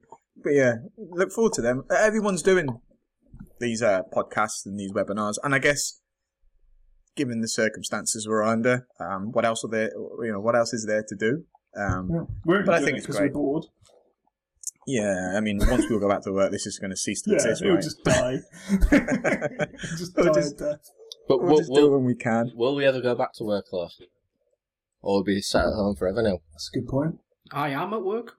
[0.42, 1.84] But yeah, look forward to them.
[1.90, 2.80] Everyone's doing
[3.60, 6.00] these uh, podcasts and these webinars, and I guess,
[7.16, 9.90] given the circumstances we're under, um, what else are there?
[10.22, 11.44] You know, what else is there to do?
[11.76, 12.20] Um, Yeah.
[12.44, 13.64] We're But I think it it's because we're bored.
[14.86, 17.22] yeah, I mean, once we all go back to work, this is going to cease
[17.22, 17.82] to Yeah, exist, it'll right?
[17.84, 18.38] just die.
[19.96, 20.90] just die just- death.
[21.32, 22.50] But We'll will, just do it when we can.
[22.54, 23.88] will we ever go back to work, though?
[25.00, 26.38] Or will be sat at home forever now?
[26.52, 27.18] That's a good point.
[27.52, 28.36] I am at work.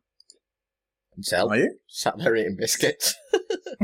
[1.23, 1.49] Tell.
[1.49, 1.77] Are you?
[1.88, 3.15] Sat there eating biscuits.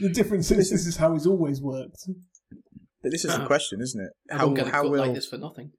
[0.00, 1.96] The difference is this is how he's always worked.
[3.02, 4.12] But this is the Uh, question, isn't it?
[4.30, 5.72] I How don't get a how cut will like this for nothing.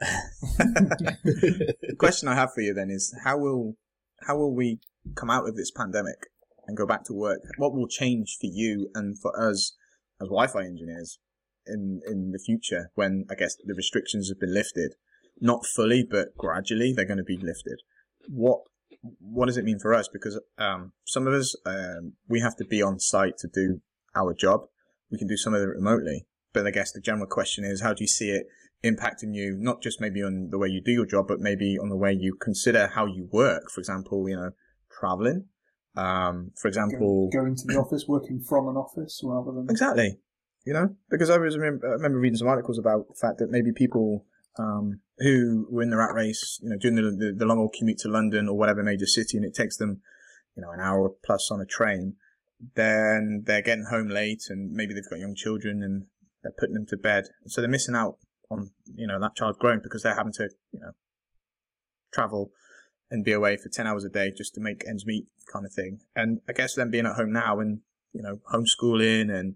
[0.00, 3.74] the question I have for you then is how will
[4.26, 4.78] how will we
[5.16, 6.26] come out of this pandemic
[6.66, 7.40] and go back to work?
[7.56, 9.76] What will change for you and for us
[10.20, 11.18] as Wi-Fi engineers
[11.66, 14.94] in in the future when I guess the restrictions have been lifted,
[15.40, 17.80] not fully but gradually they're going to be lifted.
[18.28, 18.60] What
[19.20, 20.08] what does it mean for us?
[20.12, 23.80] Because um, some of us um, we have to be on site to do
[24.14, 24.62] our job.
[25.10, 27.94] We can do some of it remotely, but I guess the general question is how
[27.94, 28.46] do you see it
[28.84, 31.88] impacting you not just maybe on the way you do your job, but maybe on
[31.88, 33.70] the way you consider how you work.
[33.70, 34.50] For example, you know,
[34.98, 35.46] traveling.
[35.98, 39.66] Um, for example, Going to the office, working from an office rather than.
[39.68, 40.18] exactly.
[40.64, 43.50] You know, because I was remember, I remember reading some articles about the fact that
[43.50, 44.26] maybe people
[44.58, 47.74] um, who were in the rat race, you know, doing the, the the long old
[47.76, 50.02] commute to London or whatever major city, and it takes them,
[50.56, 52.14] you know, an hour plus on a train.
[52.74, 56.06] Then they're getting home late, and maybe they've got young children, and
[56.42, 58.16] they're putting them to bed, so they're missing out
[58.50, 60.92] on you know that child growing because they're having to you know
[62.12, 62.50] travel
[63.10, 65.72] and be away for 10 hours a day just to make ends meet kind of
[65.72, 66.00] thing.
[66.14, 67.80] And I guess them being at home now and,
[68.12, 69.54] you know, homeschooling and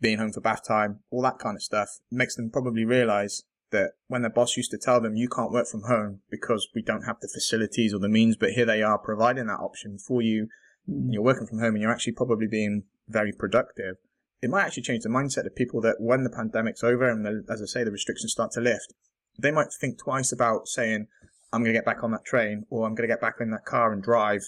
[0.00, 3.92] being home for bath time, all that kind of stuff makes them probably realize that
[4.06, 7.02] when their boss used to tell them you can't work from home because we don't
[7.02, 10.48] have the facilities or the means, but here they are providing that option for you.
[10.88, 11.08] Mm.
[11.12, 13.96] You're working from home and you're actually probably being very productive.
[14.40, 17.44] It might actually change the mindset of people that when the pandemic's over and the,
[17.52, 18.94] as I say, the restrictions start to lift,
[19.38, 21.08] they might think twice about saying,
[21.52, 23.50] I'm going to get back on that train or I'm going to get back in
[23.50, 24.42] that car and drive,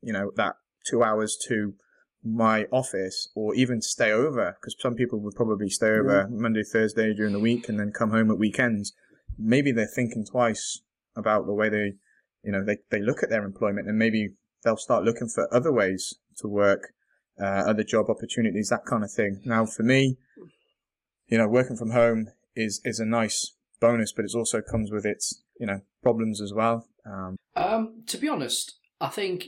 [0.00, 0.56] you know, that
[0.88, 1.74] two hours to
[2.24, 7.14] my office or even stay over because some people would probably stay over Monday, Thursday
[7.14, 8.92] during the week and then come home at weekends.
[9.38, 10.80] Maybe they're thinking twice
[11.14, 11.94] about the way they,
[12.42, 14.30] you know, they, they look at their employment and maybe
[14.64, 16.92] they'll start looking for other ways to work,
[17.40, 19.40] uh, other job opportunities, that kind of thing.
[19.44, 20.16] Now, for me,
[21.28, 25.04] you know, working from home is, is a nice bonus, but it also comes with
[25.04, 26.86] its, you know, problems as well.
[27.04, 29.46] Um, Um, to be honest, I think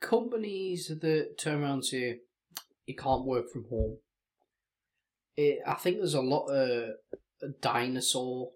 [0.00, 2.18] companies that turn around to
[2.86, 3.98] you can't work from home.
[5.36, 6.90] It, I think there's a lot of
[7.60, 8.48] dinosaurs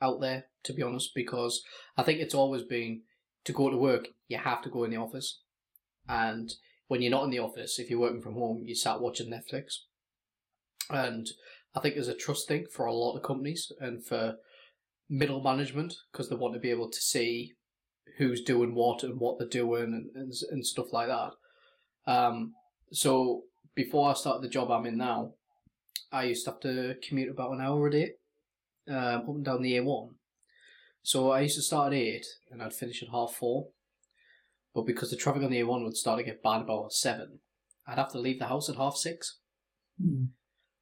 [0.00, 1.62] out there, to be honest, because
[1.96, 3.02] I think it's always been
[3.44, 5.40] to go to work, you have to go in the office.
[6.08, 6.52] And
[6.88, 9.80] when you're not in the office, if you're working from home, you start watching Netflix.
[10.90, 11.26] And
[11.74, 14.36] I think there's a trust thing for a lot of companies and for
[15.08, 17.54] middle management because they want to be able to see
[18.18, 21.32] who's doing what and what they're doing and, and, and stuff like that.
[22.06, 22.52] Um,
[22.92, 23.42] so
[23.74, 25.32] before I started the job I'm in now,
[26.12, 28.10] I used to have to commute about an hour a day
[28.88, 30.10] um, up and down the A1.
[31.02, 33.66] So I used to start at 8 and I'd finish at half 4.
[34.74, 37.40] But because the traffic on the A1 would start to get bad about 7,
[37.86, 39.38] I'd have to leave the house at half 6
[40.02, 40.30] Mm.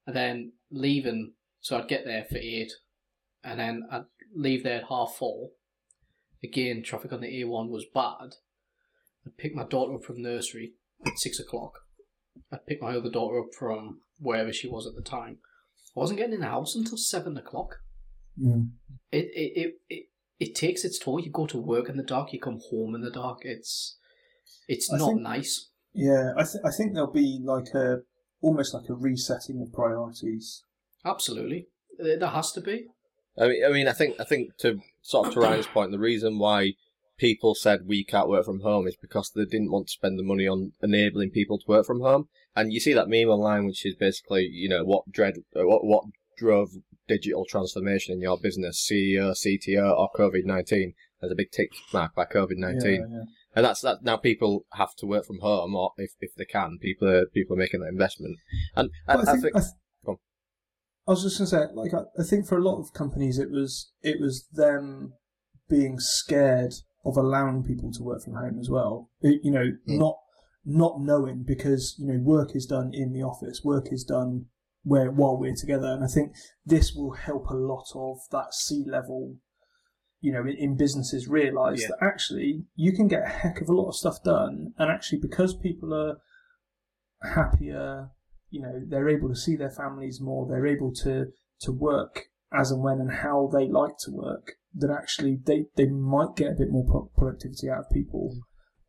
[0.06, 2.72] and then leaving, so I'd get there for eight,
[3.44, 5.50] and then I'd leave there at half four.
[6.42, 8.36] Again, traffic on the A1 was bad.
[9.26, 10.72] I'd pick my daughter up from nursery
[11.06, 11.80] at six o'clock.
[12.52, 15.38] I'd pick my other daughter up from wherever she was at the time.
[15.96, 17.76] I wasn't getting in the house until seven o'clock.
[18.40, 18.70] Mm.
[19.10, 20.06] It it, it, it,
[20.40, 21.20] it takes its toll.
[21.20, 23.40] You go to work in the dark, you come home in the dark.
[23.42, 23.98] It's
[24.68, 25.68] it's I not think- nice.
[25.94, 27.98] Yeah, I, th- I think there'll be like a
[28.40, 30.64] almost like a resetting of priorities.
[31.04, 32.86] Absolutely, there there has to be.
[33.38, 35.98] I mean, I mean, I think, I think to sort of to Ryan's point, the
[35.98, 36.74] reason why
[37.18, 40.24] people said we can't work from home is because they didn't want to spend the
[40.24, 42.28] money on enabling people to work from home.
[42.54, 45.84] And you see that meme online, which is basically, you know, what dread, uh, what
[45.84, 46.04] what
[46.36, 46.70] drove
[47.08, 50.94] digital transformation in your business, CEO, CTO, or COVID nineteen.
[51.20, 53.06] There's a big tick mark by COVID nineteen.
[53.08, 53.24] Yeah, yeah.
[53.54, 54.02] And that's that.
[54.02, 57.54] Now people have to work from home, or if, if they can, people are people
[57.54, 58.36] are making that investment.
[58.74, 59.72] And I, But I, think, I, th- Go on.
[61.06, 63.38] I was just going to say, like, I, I think for a lot of companies,
[63.38, 65.14] it was it was them
[65.68, 69.10] being scared of allowing people to work from home as well.
[69.20, 69.98] You know, Mm.
[69.98, 70.18] not
[70.64, 74.46] not knowing because you know work is done in the office, work is done
[74.84, 76.34] where while we're together, and I think
[76.64, 79.36] this will help a lot of that C level.
[80.20, 81.88] You know, in, in businesses, realise Yeah.
[81.88, 85.18] that actually you can get a heck of a lot of stuff done, and actually
[85.18, 86.18] because people are
[87.22, 88.10] happier,
[88.52, 91.26] you know they're able to see their families more they're able to
[91.60, 95.86] to work as and when and how they like to work that actually they they
[95.86, 98.36] might get a bit more pro- productivity out of people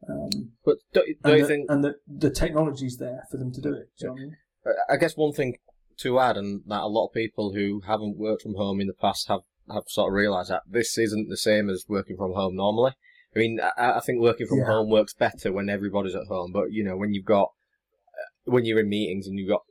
[0.09, 3.61] um, but don't, don't you the, think and the the technology's there for them to
[3.61, 4.35] do it do you know what I mean?
[4.89, 5.57] I guess one thing
[5.99, 8.93] to add, and that a lot of people who haven't worked from home in the
[8.93, 12.55] past have, have sort of realised that this isn't the same as working from home
[12.55, 12.93] normally.
[13.35, 14.67] I mean, I, I think working from Yeah.
[14.67, 17.51] home works better when everybody's at home, but you know, when you've got,
[18.45, 19.61] when you're in meetings and you've got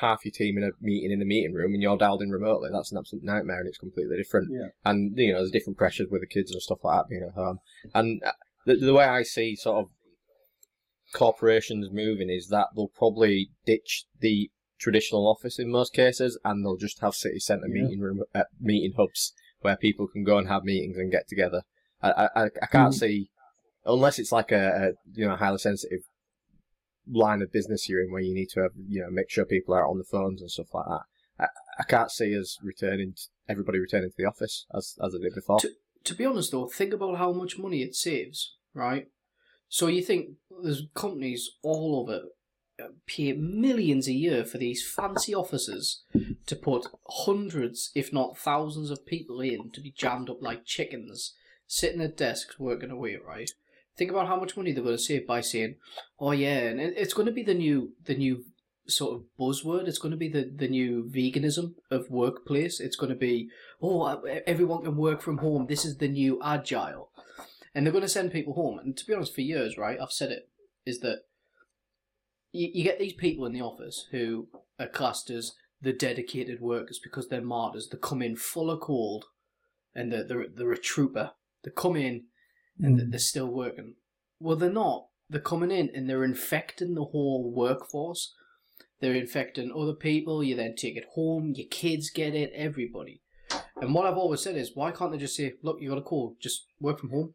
[0.00, 2.68] half your team in a meeting in the meeting room and you're dialed in remotely,
[2.72, 4.48] that's an absolute nightmare and it's completely different.
[4.52, 4.68] Yeah.
[4.84, 7.34] And, you know, there's different pressures with the kids and stuff like that being at
[7.34, 7.58] home.
[7.94, 8.32] And uh,
[8.66, 9.90] the, the way I see sort of
[11.14, 16.76] corporations moving is that they'll probably ditch the traditional office in most cases, and they'll
[16.76, 17.82] just have city centre Yeah.
[17.84, 21.62] meeting room, uh, meeting hubs where people can go and have meetings and get together.
[22.02, 22.98] I I, I- I can't Mm.
[22.98, 23.30] see
[23.86, 26.00] unless it's like a, a you know highly sensitive
[27.10, 29.74] line of business you're in where you need to have you know make sure people
[29.74, 31.02] are on the phones and stuff like that.
[31.38, 31.46] I,
[31.78, 35.34] I can't see us returning t everybody returning to the office as as they did
[35.34, 35.60] before.
[35.60, 39.08] To- to be honest though, think about how much money it saves, right?
[39.68, 42.26] So you think there's companies all over
[42.80, 46.04] uh, pay millions a year for these fancy offices
[46.46, 51.34] to put hundreds, if not thousands, of people in to be jammed up like chickens,
[51.66, 53.50] sitting at desks working away, right?
[53.96, 55.76] Think about how much money they're going to save by saying,
[56.20, 58.44] "Oh yeah," and it's going to be the new the new
[58.86, 59.88] sort of buzzword.
[59.88, 62.78] It's going to be the the new veganism of workplace.
[62.80, 63.48] It's going to be
[63.80, 65.66] oh, everyone can work from home.
[65.66, 67.10] This is the new agile.
[67.74, 68.78] and they're going to send people home.
[68.78, 70.48] And to be honest, for years, right, I've said it
[70.86, 71.24] is that
[72.52, 76.98] you, you get these people in the office who are classed as the dedicated workers
[77.02, 77.88] because they're martyrs.
[77.88, 79.26] They come in full of cold,
[79.94, 81.32] and they're they're, they're a trooper.
[81.64, 82.24] They come in
[82.82, 83.10] and Mm.
[83.10, 83.96] they're still working.
[84.40, 85.08] Well, they're not.
[85.28, 88.34] They're coming in and they're infecting the whole workforce.
[89.00, 90.42] They're infecting other people.
[90.42, 91.52] You then take it home.
[91.54, 92.52] Your kids get it.
[92.54, 93.22] Everybody.
[93.80, 96.02] And what I've always said is, why can't they just say, "Look, you got a
[96.02, 96.36] call.
[96.40, 97.34] Just work from home.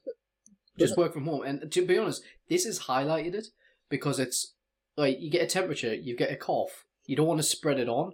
[0.77, 3.47] Just work from home." And to be honest, this has highlighted it
[3.89, 4.55] because it's
[4.97, 6.85] like you get a temperature, you get a cough.
[7.05, 8.13] You don't want to spread it on,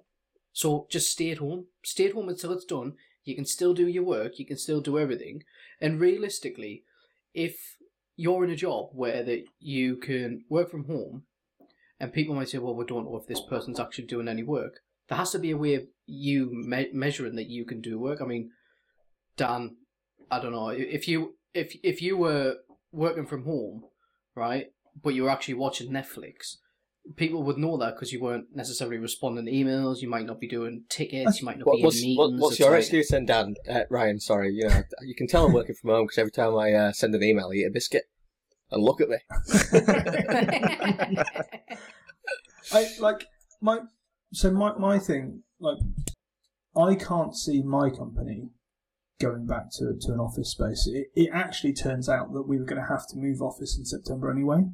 [0.51, 1.67] so just stay at home.
[1.83, 2.95] Stay at home until it's done.
[3.23, 4.39] You can still do your work.
[4.39, 5.43] You can still do everything.
[5.79, 6.83] And realistically,
[7.37, 7.77] if
[8.15, 11.23] you're in a job where that you can work from home,
[11.99, 14.81] and people might say, "Well, we don't know if this person's actually doing any work."
[15.07, 18.21] There has to be a way of you me- measuring that you can do work.
[18.21, 18.49] I mean,
[19.37, 19.77] Dan,
[20.31, 22.57] I don't know if you if if you were
[22.91, 23.83] working from home,
[24.35, 24.67] right,
[25.03, 26.57] but you were actually watching Netflix.
[27.15, 30.01] People would know that because you weren't necessarily responding to emails.
[30.01, 31.39] You might not be doing tickets.
[31.39, 32.41] You might not What, be what's in what, meetings.
[32.41, 33.55] what's your like- excuse then, Dan?
[33.69, 34.51] Uh, Ryan, sorry.
[34.53, 37.15] You know, you can tell I'm working from home because every time I uh, send
[37.15, 38.03] an email, I eat a biscuit.
[38.69, 39.17] And look at me.
[42.73, 43.25] I like
[43.61, 43.79] my
[44.33, 45.77] so my my thing like
[46.75, 48.49] I can't see my company
[49.21, 50.87] going back to to an office space.
[50.91, 53.85] It, it actually turns out that we were going to have to move office in
[53.85, 54.65] September anyway,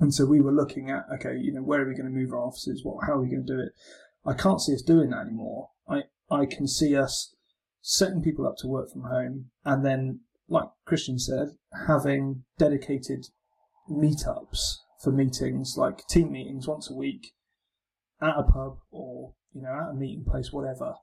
[0.00, 2.32] and so we were looking at okay, you know, where are we going to move
[2.32, 2.84] our offices?
[2.84, 3.72] What how are we going to do it?
[4.26, 5.70] I can't see us doing that anymore.
[5.88, 7.34] I I can see us
[7.80, 11.48] setting people up to work from home, and then like Christian said,
[11.86, 13.26] having dedicated
[13.90, 17.32] meetups for meetings, like team meetings once a week
[18.20, 20.94] at a pub or, you know, at a meeting place, whatever,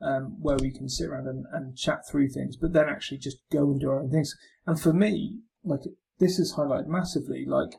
[0.00, 3.38] um, where we can sit around and, and chat through things, but then actually just
[3.52, 4.34] go and do our own things.
[4.66, 5.80] And for me, like,
[6.18, 7.44] this is highlighted massively.
[7.46, 7.74] Like,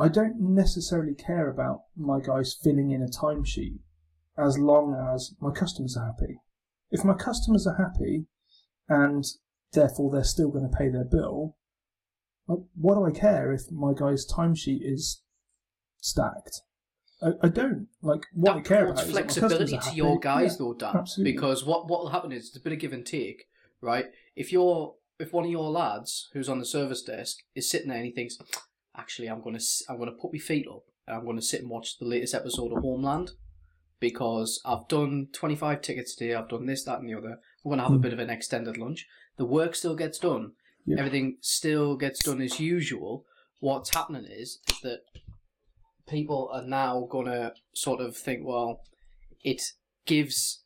[0.00, 3.78] I don't necessarily care about my guys filling in a timesheet
[4.38, 6.38] as long as my customers are happy.
[6.90, 8.24] If my customers are happy
[8.88, 9.24] and
[9.72, 11.56] therefore they're still going to pay their bill,
[12.46, 15.22] what do I care if my guy's timesheet is
[16.00, 16.62] stacked?
[17.22, 19.08] I, I don't like what I that care promotes about.
[19.08, 20.96] is that my flexibility to your guys Yeah, though, Dan.
[20.96, 21.32] absolutely.
[21.32, 23.44] Because what what will happen is it's a bit of give and take,
[23.82, 24.06] right?
[24.34, 27.98] If you're if one of your lads who's on the service desk is sitting there
[27.98, 28.38] and he thinks,
[29.00, 29.58] actually, I'm gonna
[29.88, 32.72] I'm gonna put my feet up and I'm gonna sit and watch the latest episode
[32.72, 33.30] of Homeland
[33.98, 36.34] because I've done 25 tickets today.
[36.34, 37.38] I've done this, that, and the other.
[37.62, 38.00] We're gonna have a Hmm.
[38.02, 39.06] bit of an extended lunch.
[39.36, 40.52] The work still gets done.
[40.86, 40.98] Yeah.
[40.98, 43.24] Everything still gets done as usual.
[43.60, 45.00] What's happening is, is that
[46.06, 48.80] people are now gonna sort of think, well,
[49.44, 49.62] it
[50.06, 50.62] gives,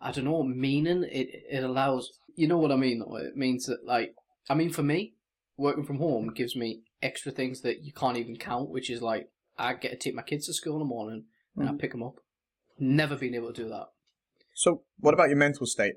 [0.00, 1.04] I don't know, meaning.
[1.04, 3.02] It it allows, you know what I mean?
[3.02, 4.14] It means that, like,
[4.48, 5.14] I mean, for me,
[5.56, 9.28] working from home gives me extra things that you can't even count, which is like
[9.56, 11.24] I get to take my kids to school in the morning
[11.56, 11.78] and I Mm.
[11.80, 12.16] pick them up.
[12.78, 13.86] Never been able to do that.
[14.54, 15.94] So, what about your mental state?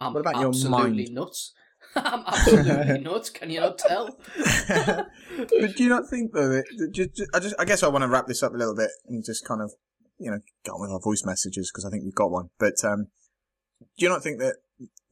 [0.00, 1.14] I'm What about your absolutely mind?
[1.14, 1.52] nuts.
[1.96, 3.30] I'm absolutely nuts.
[3.30, 4.18] Can you not tell?
[4.68, 7.88] but do you not think though that, that ju- ju- I just I guess I
[7.88, 9.72] want to wrap this up a little bit and just kind of
[10.18, 12.50] you know get on with our voice messages because I think we've got one.
[12.58, 13.06] But um,
[13.80, 14.56] do you not think that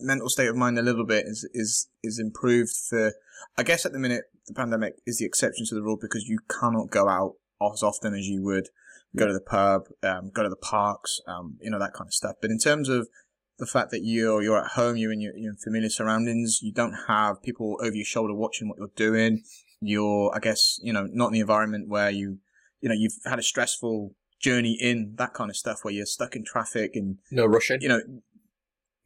[0.01, 3.13] mental state of mind a little bit is is is improved for?
[3.57, 6.39] I guess at the minute the pandemic is the exception to the rule because you
[6.49, 7.35] cannot go out
[7.73, 8.69] as often as you would
[9.17, 12.15] go to the pub, um, go to the parks, um, you know that kind of
[12.15, 12.37] stuff.
[12.41, 13.09] But in terms of
[13.59, 16.95] the fact that you're you're at home, you're in your, your familiar surroundings, you don't
[17.09, 19.43] have people over your shoulder watching what you're doing.
[19.83, 22.39] You're, I guess, you know, not in the environment where you,
[22.81, 26.35] you know, you've had a stressful journey in that kind of stuff where you're stuck
[26.37, 27.81] in traffic and No rushing.
[27.81, 28.01] you know,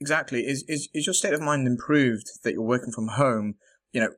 [0.01, 0.47] exactly.
[0.47, 3.57] Is is is your state of mind improved that you're working from home?
[3.93, 4.11] You know,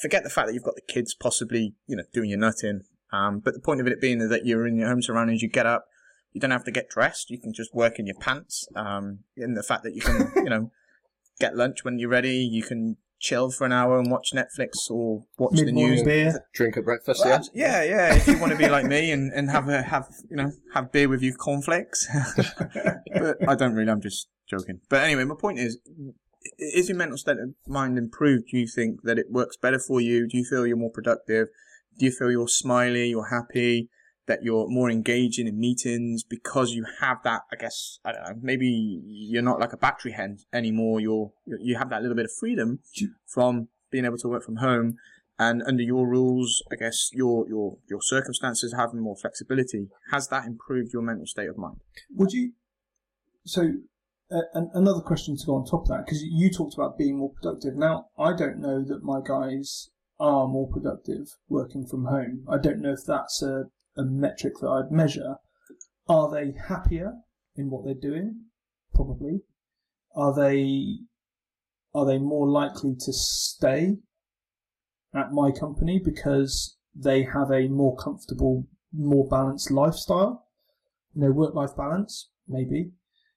[0.00, 2.82] forget the fact that you've got the kids possibly, you know, doing your nutting.
[3.12, 5.48] Um, but the point of it being is that you're in your home surroundings, you
[5.48, 5.86] get up,
[6.32, 8.68] you don't have to get dressed, you can just work in your pants.
[8.76, 10.70] Um, and the fact that you can, you know,
[11.40, 15.22] get lunch when you're ready, you can chill for an hour and watch Netflix or
[15.38, 16.02] watch the Mid-morning news.
[16.02, 16.46] beer.
[16.54, 17.36] Drink at breakfast, Well, yeah.
[17.36, 18.14] Uh, yeah, yeah.
[18.14, 20.90] If you want to be like me and, and have a have you know have
[20.90, 22.08] beer with you cornflakes,
[23.12, 23.90] but I don't really.
[23.90, 24.80] I'm just joking.
[24.88, 25.78] But anyway, my point is,
[26.58, 28.48] is your mental state of mind improved?
[28.50, 30.26] Do you think that it works better for you?
[30.26, 31.48] Do you feel you're more productive?
[31.98, 33.10] Do you feel you're smiley?
[33.10, 33.90] You're happy?
[34.30, 37.42] That you're more engaging in meetings because you have that.
[37.52, 38.34] I guess I don't know.
[38.40, 38.68] Maybe
[39.04, 41.00] you're not like a battery hen anymore.
[41.00, 42.78] You're you have that little bit of freedom
[43.26, 44.98] from being able to work from home
[45.40, 50.44] and under your rules, I guess your your your circumstances having more flexibility, has that
[50.44, 51.80] improved your mental state of mind?
[52.14, 52.52] Would you?
[53.46, 53.62] So,
[54.30, 57.16] uh, an- another question to go on top of that because you talked about being
[57.16, 57.74] more productive.
[57.74, 59.88] Now, I don't know that my guys
[60.20, 62.44] are more productive working from home.
[62.46, 63.64] I don't know if that's a,
[63.96, 65.36] a metric that I'd measure.
[66.08, 67.14] Are they happier
[67.56, 68.46] in what they're doing?
[68.94, 69.42] Probably.
[70.14, 70.98] Are they
[71.94, 73.96] are they more likely to stay
[75.14, 80.46] at my company because they have a more comfortable, more balanced lifestyle?
[81.14, 82.92] You know, work life balance, maybe.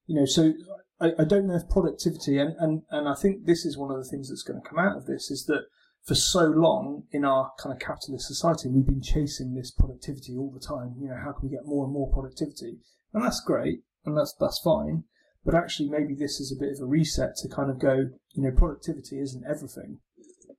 [0.06, 0.54] You know, so
[1.00, 3.98] I, I don't know if productivity and, and, and I think this is one of
[3.98, 5.66] the things that's going to come out of this is that
[6.06, 10.52] for so long in our kind of capitalist society, we've been chasing this productivity all
[10.52, 10.96] the time.
[11.00, 12.80] You know, how can we get more and more productivity?
[13.14, 15.06] And that's great, and that's that's fine.
[15.46, 18.44] But actually, maybe this is a bit of a reset to kind of go, you
[18.44, 20.00] know, productivity isn't everything,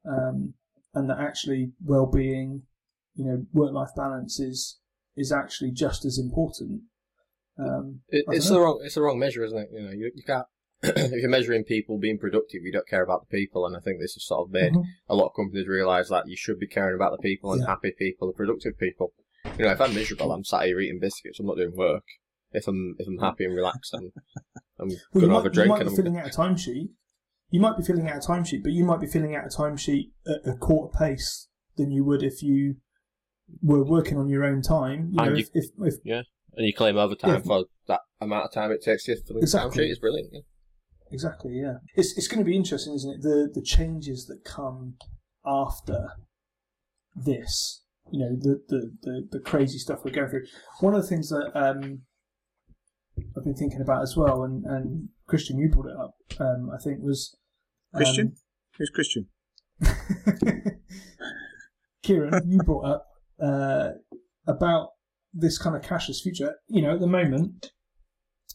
[0.06, 0.54] um,
[0.94, 2.62] and that actually well-being,
[3.14, 4.78] you know, work-life balance is
[5.16, 6.82] is actually just as important.
[7.58, 8.56] Um, It, it's know.
[8.56, 9.68] the wrong it's the wrong measure, isn't it?
[9.72, 10.46] You know, you, you can't
[10.84, 14.00] if you're measuring people being productive, you don't care about the people, and I think
[14.00, 14.84] this has sort of made Mhm.
[15.08, 17.68] a lot of companies realise that you should be caring about the people and Yeah.
[17.68, 19.12] happy people, the productive people.
[19.58, 21.38] You know, if I'm miserable, I'm sat here eating biscuits.
[21.40, 22.04] I'm not doing work.
[22.52, 24.12] If I'm if I'm happy and relaxed, I'm
[24.78, 26.88] I'm Well, gonna you have a drink you might be I'm filling out a timesheet.
[27.50, 30.10] You might be filling out a timesheet, but you might be filling out a timesheet
[30.26, 32.76] at a quarter pace than you would if you
[33.62, 35.10] were working on your own time.
[35.10, 35.94] You know, And if, if, if
[36.56, 37.40] and you claim overtime Yeah.
[37.40, 39.70] for that amount of time it takes you for the Exactly.
[39.70, 39.90] time sheet.
[39.90, 40.30] It's brilliant.
[40.32, 40.40] Yeah.
[41.14, 43.22] Exactly, yeah, it's it's going to be interesting, isn't it?
[43.22, 44.96] The the changes that come
[45.46, 46.10] after
[47.14, 50.44] this, you know, the the the, the crazy stuff we're going through.
[50.80, 52.02] One of the things that um,
[53.36, 56.14] I've been thinking about as well, and and Christian, you brought it up.
[56.38, 57.36] Um, I think was
[57.94, 58.36] um, Christian?
[58.76, 59.28] Who's Christian?
[62.02, 63.06] Kieran, you brought up
[63.40, 63.90] uh,
[64.46, 64.88] about
[65.32, 66.56] this kind of cashless future.
[66.68, 67.72] You know, at the moment,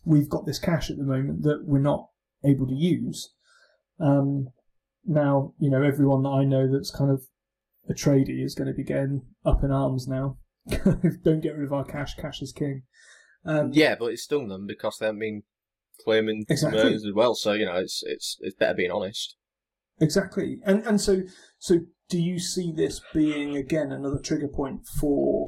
[0.06, 2.10] we've got this cash at the moment that we're not
[2.44, 3.34] able to use.
[4.00, 4.50] Um,
[5.06, 7.24] now, you know, everyone that I know that's kind of
[7.90, 10.38] a tradie is going to be getting up in arms now.
[11.24, 12.16] Don't get rid of our cash.
[12.16, 12.84] Cash is king.
[13.46, 15.44] Um, Yeah, but it's stung them because they haven't been
[16.04, 16.80] claiming Exactly.
[16.80, 17.36] earnings as well.
[17.36, 19.36] So you know, it's it's it's better being honest.
[20.00, 21.24] Exactly, and and so
[21.58, 21.80] so
[22.10, 25.48] do you see this being again another trigger point for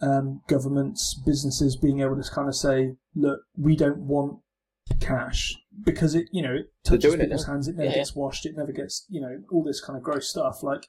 [0.00, 4.40] um, governments, businesses being able to kind of say, look, we don't want
[5.00, 7.52] cash because it you know it touches doing it people's now.
[7.54, 10.02] hands, it never Yeah, gets washed, it never gets you know all this kind of
[10.02, 10.62] gross stuff.
[10.62, 10.86] Like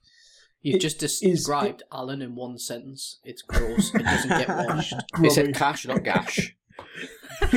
[0.62, 3.20] You've It just is- described Alan in one sentence.
[3.26, 3.94] It's gross.
[3.94, 4.94] It doesn't get washed.
[5.20, 6.56] They said cash, not gash.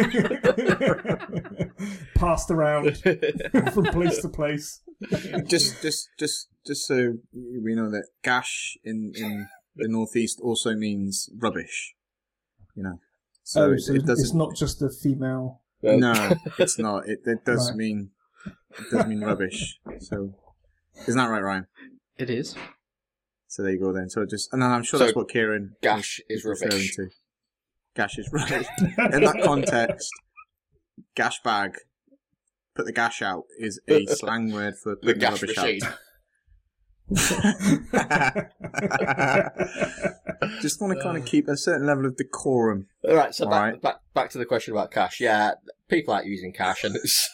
[2.14, 2.96] passed around
[3.72, 4.80] from place to place.
[5.46, 9.46] just, just, just, just so we know that gash in in
[9.76, 11.94] the northeast also means rubbish.
[12.74, 13.00] You know,
[13.42, 14.36] so, oh, it, so it it's doesn't.
[14.38, 15.62] not just the female.
[15.82, 17.08] No, it's not.
[17.08, 17.76] It, it does Right.
[17.76, 18.10] mean
[18.78, 19.78] it does mean rubbish.
[20.00, 20.34] So,
[21.06, 21.66] isn't that right, Ryan?
[22.18, 22.54] It is.
[23.48, 24.10] So there you go then.
[24.10, 26.96] So just, and then I'm sure So, that's what Kieran gash is referring rubbish.
[26.96, 27.08] to.
[27.94, 28.66] Gash is rubbish.
[28.80, 30.10] In that context,
[31.14, 31.76] gash bag,
[32.74, 35.84] put the gash out is a slang word for The gash rubbish machine.
[35.84, 35.98] out.
[40.60, 41.26] Just want to kind of uh.
[41.26, 42.86] keep a certain level of decorum.
[43.08, 43.80] All right, so All back, right.
[43.82, 45.20] back back to the question about cash.
[45.20, 45.52] Yeah,
[45.88, 47.30] people aren't using cash, and it's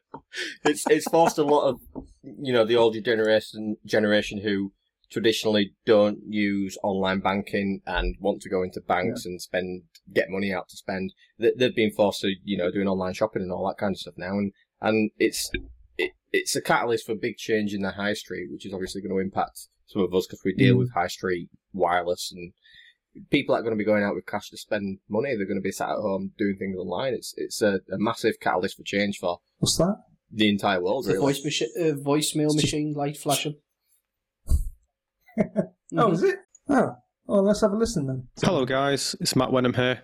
[0.64, 1.80] it's it's forced a lot of
[2.22, 4.72] you know the older generation generation who
[5.10, 9.82] traditionally don't use online banking and want to go into banks and spend
[10.14, 11.12] get money out to spend.
[11.38, 13.98] They, they've been forced to you know doing online shopping and all that kind of
[13.98, 15.50] stuff now, and and it's
[15.98, 19.12] it, it's a catalyst for big change in the high street, which is obviously going
[19.14, 20.78] to impact some of us because we deal Mm.
[20.78, 22.52] with high street wireless and
[23.30, 25.34] people aren't going to be going out with cash to spend money.
[25.36, 27.14] They're going to be sat at home doing things online.
[27.14, 29.96] It's it's a, a massive catalyst for change for What's that?
[30.30, 31.06] the entire world.
[31.06, 33.56] The voice machi- uh, voicemail machine light flashing.
[35.96, 36.36] Oh, is it?
[36.68, 36.96] Oh,
[37.26, 38.28] well, let's have a listen then.
[38.42, 39.14] Hello, guys.
[39.20, 40.00] It's Matt Wenham here.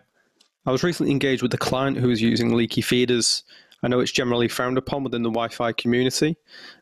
[0.64, 3.42] I was recently engaged with a client who is using leaky feeders.
[3.84, 6.38] I know it's generally frowned upon within the Wi Fi community,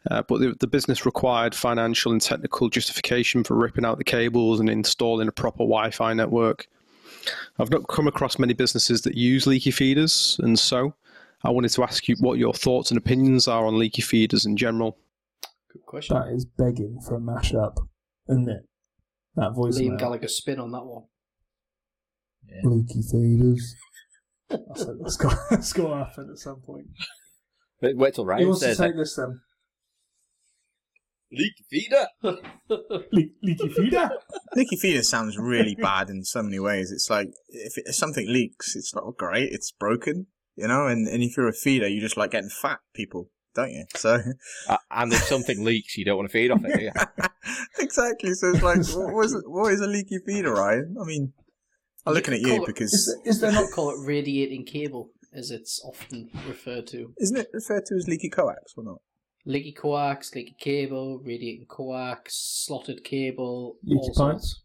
[0.08, 4.60] uh, but the, the business required financial and technical justification for ripping out the cables
[4.60, 6.68] and installing a proper Wi Fi network.
[7.58, 10.94] I've not come across many businesses that use leaky feeders, and so
[11.42, 14.56] I wanted to ask you what your thoughts and opinions are on leaky feeders in
[14.56, 14.96] general.
[15.72, 16.16] Good question.
[16.16, 17.78] That is begging for a mashup,
[18.28, 18.62] isn't it?
[19.34, 19.76] That voice.
[19.76, 21.02] Liam Gallagher spin on that one.
[22.62, 23.74] Leaky feeders.
[24.68, 26.86] That's, that's got, that's got to happen at some point.
[27.80, 28.96] Wait, wait till Who Ryan wants to says take it.
[28.98, 29.40] this then?
[31.34, 32.06] Leak feeder.
[32.68, 34.10] Le- leaky feeder?
[34.54, 36.92] Leaky feeder sounds really bad in so many ways.
[36.92, 39.50] It's like if, it, if something leaks, it's not great.
[39.50, 40.26] It's broken.
[40.56, 40.86] you know.
[40.86, 43.86] And, and if you're a feeder, you just like getting fat people, don't you?
[43.96, 44.18] So
[44.68, 46.92] Uh, and if something leaks, you don't want to feed off it, do you?
[47.78, 48.34] exactly.
[48.34, 50.96] So it's like, what was it, what is a leaky feeder, Ryan?
[51.00, 51.32] I mean,
[52.06, 53.70] I'm looking at you it- because Is, there- is there not?
[53.70, 57.12] call it radiating cable, as it's often referred to.
[57.18, 58.98] isn't it referred to as leaky coax or not?
[59.44, 62.34] Leaky coax, leaky cable, radiating coax,
[62.66, 64.14] slotted cable, Leaky all pipe?
[64.40, 64.62] sorts.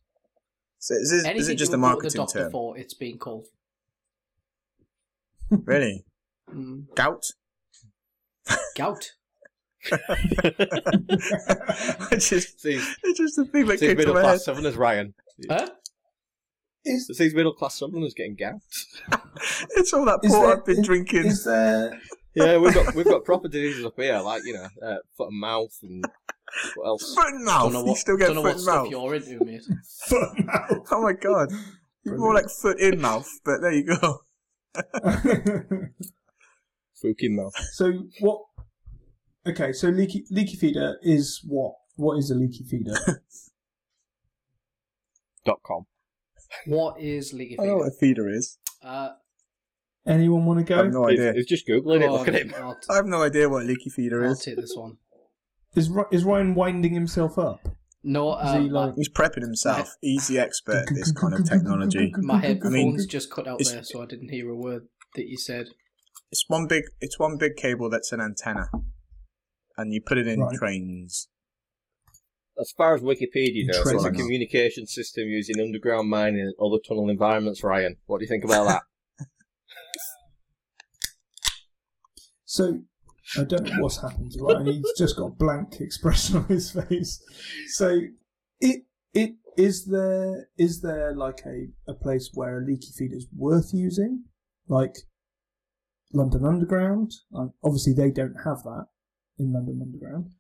[0.80, 2.52] So is, it- is Anything it just a you would go the marketing doctor term?
[2.52, 3.48] for, it's being called.
[5.50, 6.04] Really?
[6.54, 6.94] Mm.
[6.96, 7.24] Gout?
[8.76, 9.12] Gout.
[9.92, 9.98] I
[12.18, 14.24] just, See, it's just a thing that see came to my head.
[14.26, 15.14] class southerners, Ryan.
[15.50, 15.68] Huh?
[16.88, 18.62] Is, See middle class southerners getting gout.
[19.76, 21.26] It's all that port there- I've been is- drinking.
[21.26, 22.00] is there?
[22.36, 25.40] Yeah, we've got we've got proper diseases up here, like you know, uh, foot and
[25.40, 26.06] mouth, and
[26.76, 27.16] what else?
[27.16, 27.74] Foot and Don't mouth.
[27.74, 28.92] know You still get don't know foot what and stuff mouth.
[28.92, 29.64] you're into, mate.
[30.08, 30.88] Foot and mouth.
[30.92, 31.50] Oh my god.
[32.04, 34.20] You're more like foot in mouth, but there you go.
[34.76, 34.86] Foot
[37.02, 37.54] Fucking mouth.
[37.74, 38.42] so what?
[39.48, 41.74] Okay, so leaky leaky feeder is what?
[41.96, 42.94] What is a leaky feeder?
[45.44, 45.86] Dot com.
[46.66, 48.26] What is leaky I know what feeder?
[48.26, 48.58] a feeder is.
[48.84, 49.10] Uh,
[50.06, 50.76] Anyone want to go?
[50.76, 50.84] I go?
[50.86, 51.34] have no It's, idea.
[51.36, 52.10] it's just googling it.
[52.12, 52.54] Look at on, him.
[52.58, 54.28] I'll, I have no idea what a leaky feeder is.
[54.28, 54.44] I'll is.
[54.46, 54.98] take this one.
[55.76, 57.68] Is Ry- is Ryan winding himself up?
[58.04, 59.90] No, Is uh, he my, like- He's prepping himself.
[60.02, 62.14] He's the expert at this kind of technology.
[62.20, 65.28] my headphones mean, just cut out it's- there, so I didn't hear a word that
[65.28, 65.68] you said.
[66.32, 66.84] It's one big.
[67.02, 68.70] It's one big cable that's an antenna,
[69.78, 70.56] and you put it in Right.
[70.56, 71.28] trains.
[72.60, 77.10] As far as Wikipedia goes, it's a communication system using underground mining and other tunnel
[77.10, 77.64] environments.
[77.64, 78.82] Ryan, what do you think about that?
[82.50, 82.80] So
[83.38, 84.68] I don't know what's happened to Ryan.
[84.68, 87.22] He's just got a blank expression on his face.
[87.68, 88.00] So
[88.62, 88.84] it
[89.14, 93.72] it is there is there like a, a place where a leaky feed is worth
[93.74, 94.24] using,
[94.68, 94.96] like
[96.14, 97.12] London Underground.
[97.36, 98.86] Um, obviously, they don't have that
[99.38, 100.32] in London Underground,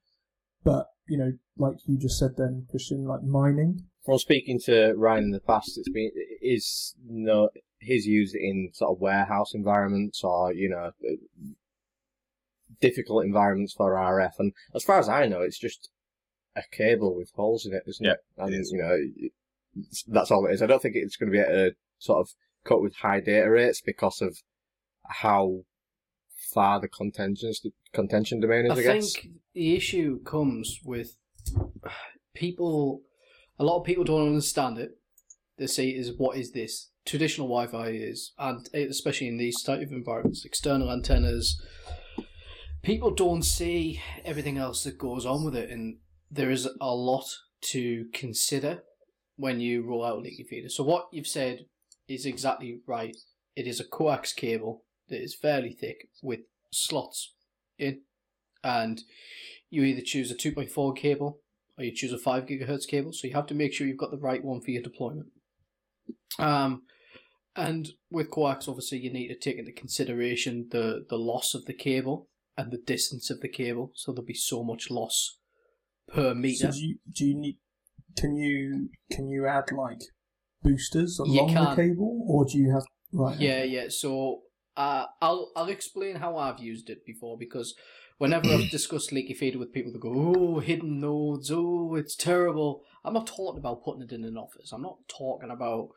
[0.63, 3.83] but you know, like you just said, then Christian, like mining.
[4.05, 7.49] Well, speaking to Ryan in the past, it's been is no
[7.79, 10.91] he's used it in sort of warehouse environments or you know
[12.81, 14.33] difficult environments for RF.
[14.39, 15.89] And as far as I know, it's just
[16.55, 18.19] a cable with holes in it, isn't Yeah, it?
[18.37, 18.71] And it is.
[18.71, 18.97] you know
[20.07, 20.61] that's all it is.
[20.61, 22.29] I don't think it's going to be a sort of
[22.65, 24.37] cut with high data rates because of
[25.05, 25.61] how
[26.37, 27.51] far the contention
[27.93, 28.71] contention domain is.
[28.71, 29.13] I, I guess.
[29.13, 31.17] think the issue comes with
[32.33, 33.01] people.
[33.59, 34.91] A lot of people don't understand it.
[35.57, 39.91] They say, "Is what is this?" Traditional Wi-Fi is, and especially in these type of
[39.91, 41.61] environments, external antennas.
[42.83, 45.97] People don't see everything else that goes on with it, and
[46.29, 47.25] there is a lot
[47.61, 48.83] to consider
[49.35, 50.69] when you roll out a leaky feeder.
[50.69, 51.65] So what you've said
[52.07, 53.15] is exactly right.
[53.55, 56.41] It is a coax cable that is fairly thick with
[56.71, 57.33] slots
[57.77, 58.01] in,
[58.63, 59.01] and
[59.69, 61.39] you either choose a 2.4 cable
[61.77, 63.13] or you choose a 5 gigahertz cable.
[63.13, 65.27] So you have to make sure you've got the right one for your deployment.
[66.39, 66.83] Um,
[67.55, 71.73] and with coax, obviously, you need to take into consideration the the loss of the
[71.73, 73.91] cable and the distance of the cable.
[73.95, 75.39] So there'll be so much loss
[76.07, 76.71] per So meter.
[76.71, 77.57] do you do you need?
[78.15, 80.01] Can you can you add like
[80.61, 83.39] boosters along the cable, or do you have right?
[83.39, 83.85] Yeah, yeah.
[83.89, 84.41] So
[84.77, 87.73] uh, I'll I'll explain how I've used it before because
[88.19, 91.51] whenever I've discussed leaky feeder with people, they go, "Oh, hidden nodes.
[91.51, 94.71] Oh, it's terrible." I'm not talking about putting it in an office.
[94.71, 95.89] I'm not talking about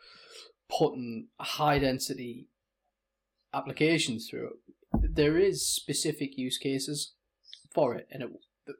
[0.70, 2.48] putting high density
[3.52, 5.14] applications through it.
[5.14, 7.12] There is specific use cases
[7.74, 8.30] for it, and it,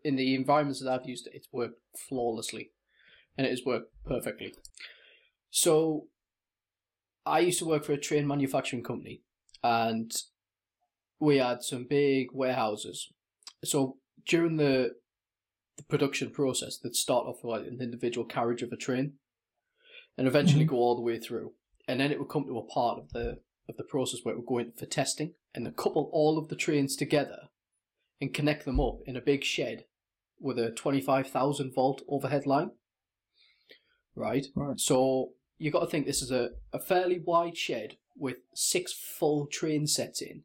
[0.02, 2.72] in the environments that I've used it, it's worked flawlessly,
[3.36, 4.54] and it has worked perfectly.
[5.50, 6.06] So
[7.26, 9.22] I used to work for a train manufacturing company,
[9.62, 10.12] and
[11.18, 13.12] we had some big warehouses.
[13.64, 14.92] So during the
[15.76, 19.14] the production process, they'd start off with like an individual carriage of a train,
[20.18, 20.74] and eventually mm-hmm.
[20.74, 21.52] go all the way through,
[21.88, 23.38] and then it would come to a part of the
[23.68, 26.48] of the process where it would go in for testing, and then couple all of
[26.48, 27.48] the trains together,
[28.20, 29.84] and connect them up in a big shed
[30.38, 32.70] with a twenty five thousand volt overhead line.
[34.14, 34.46] Right.
[34.54, 34.78] Right.
[34.78, 39.46] So you've got to think this is a, a fairly wide shed with six full
[39.46, 40.42] train sets in,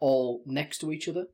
[0.00, 1.26] all next to each other.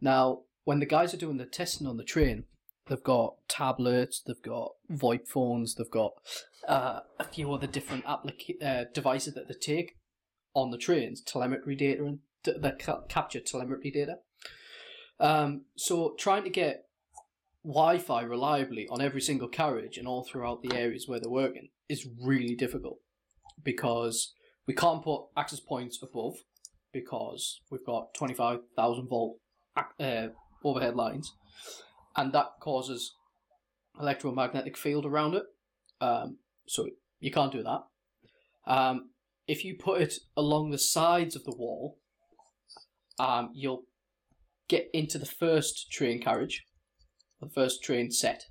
[0.00, 2.44] Now, when the guys are doing the testing on the train,
[2.88, 6.14] they've got tablets, they've got VoIP phones, they've got
[6.68, 9.96] uh, a few other different applica- uh, devices that they take
[10.54, 14.18] on the trains, telemetry data and t- that ca- capture telemetry data.
[15.18, 16.86] Um, so trying to get
[17.64, 22.08] Wi-Fi reliably on every single carriage and all throughout the areas where they're working is
[22.20, 22.98] really difficult
[23.62, 24.32] because
[24.66, 26.36] we can't put access points above
[26.92, 29.38] because we've got 25,000 volt
[29.98, 30.28] uh,
[30.64, 31.34] overhead lines,
[32.16, 33.14] and that causes
[33.98, 35.44] electromagnetic field around it.
[36.00, 36.88] Um, so
[37.18, 37.82] you can't do that.
[38.66, 39.10] Um,
[39.46, 41.98] if you put it along the sides of the wall,
[43.18, 43.84] um, you'll
[44.68, 46.64] get into the first train carriage,
[47.40, 48.44] the first train set,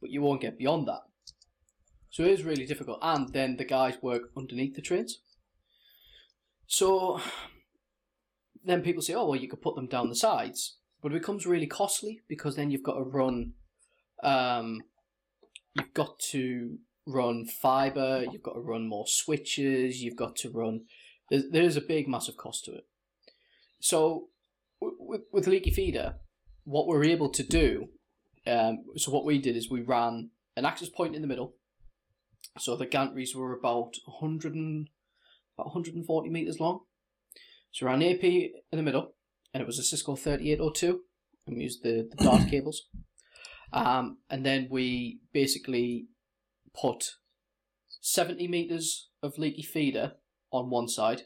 [0.00, 1.00] but you won't get beyond that.
[2.10, 5.18] So it is really difficult, and then the guys work underneath the trains.
[6.68, 7.20] So
[8.64, 11.46] then people say, oh, well, you could put them down the sides, but it becomes
[11.46, 13.54] really costly because then you've got to run,
[14.22, 14.82] um,
[15.74, 20.82] you've got to run fiber, you've got to run more switches, you've got to run.
[21.30, 22.86] There's, there's a big, massive cost to it.
[23.80, 24.28] So
[24.80, 26.16] with, with Leaky Feeder,
[26.64, 27.88] what we're able to do,
[28.46, 31.54] um, so what we did is we ran an access point in the middle.
[32.58, 34.88] So the gantries were about 100 and,
[35.58, 36.80] about 140 meters long.
[37.72, 39.14] So ran AP in the middle,
[39.52, 41.00] and it was a Cisco 3802,
[41.46, 42.86] and we used the, the dart cables.
[43.72, 46.06] Um, and then we basically
[46.80, 47.04] put
[48.00, 50.12] 70 meters of leaky feeder
[50.50, 51.22] on one side,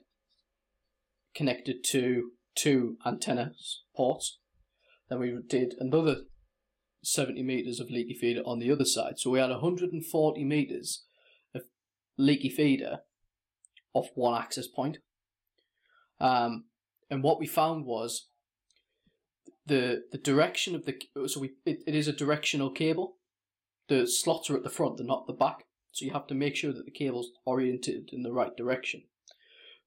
[1.34, 3.52] connected to two antenna
[3.94, 4.40] ports.
[5.08, 6.22] Then we did another
[7.04, 9.18] 70 meters of leaky feeder on the other side.
[9.18, 11.04] So we had 140 meters
[11.54, 11.62] of
[12.16, 13.00] leaky feeder
[13.94, 14.98] off one access point.
[16.20, 16.64] Um,
[17.10, 18.28] and what we found was
[19.66, 23.16] the the direction of the so we it, it is a directional cable.
[23.88, 25.64] The slots are at the front, they're not the back.
[25.90, 29.02] So you have to make sure that the cable's oriented in the right direction.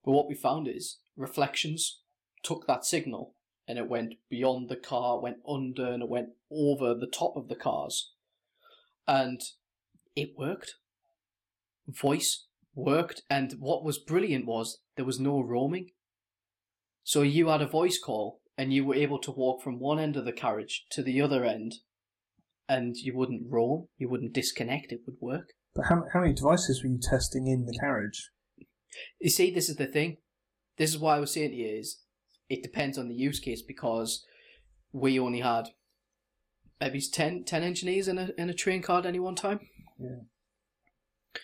[0.04, 2.02] But what we found is reflections
[2.44, 3.34] took that signal
[3.68, 7.48] and it went beyond the car, went under, and it went over the top of
[7.48, 8.12] the cars.
[9.08, 9.42] And
[10.16, 10.76] it worked.
[11.88, 12.46] Voice
[12.76, 13.24] worked.
[13.30, 15.90] And what was brilliant was there was no roaming.
[17.04, 20.16] So you had a voice call and you were able to walk from one end
[20.18, 21.76] of the carriage to the other end
[22.68, 25.50] and you wouldn't roam, you wouldn't disconnect, it would work.
[25.76, 28.30] But how, how many devices were you testing in the carriage?
[29.20, 30.18] You see, this is the thing.
[30.78, 32.02] This is why I was saying to you is
[32.50, 34.26] it depends on the use case because
[34.92, 35.70] we only had
[36.80, 39.60] maybe 10, 10 engineers in a in a train car at any one time.
[40.00, 40.24] Yeah.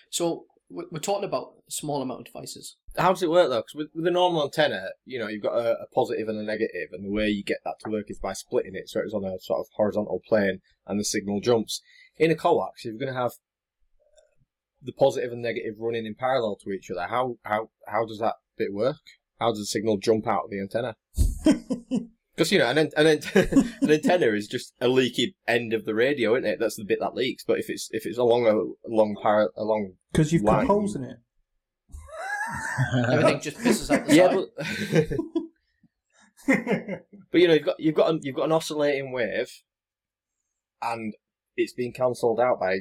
[0.09, 2.77] So we're we're talking about a small amount of devices.
[2.97, 3.59] How does it work though?
[3.59, 6.43] Because with, with a normal antenna, you know, you've got a, a positive and a
[6.43, 9.13] negative, and the way you get that to work is by splitting it so it's
[9.13, 11.81] on a sort of horizontal plane and the signal jumps.
[12.17, 14.31] In a coax, you're going to have uh,
[14.81, 17.07] the positive and negative running in parallel to each other.
[17.07, 18.97] How how how does that bit work?
[19.39, 20.95] How does the signal jump out of the antenna?
[22.35, 22.89] Because you know, an, an,
[23.35, 26.59] an antenna is just a leaky end of the radio, isn't it?
[26.59, 27.43] That's the bit that leaks.
[27.45, 30.65] But if it's if it's along a long par along Because you've Line.
[30.65, 31.17] got holes in it.
[33.09, 35.17] Everything just pisses out the yeah, side.
[36.47, 39.51] but but you know you've got you've got an, you've got an oscillating wave,
[40.81, 41.13] and
[41.55, 42.79] it's being cancelled out by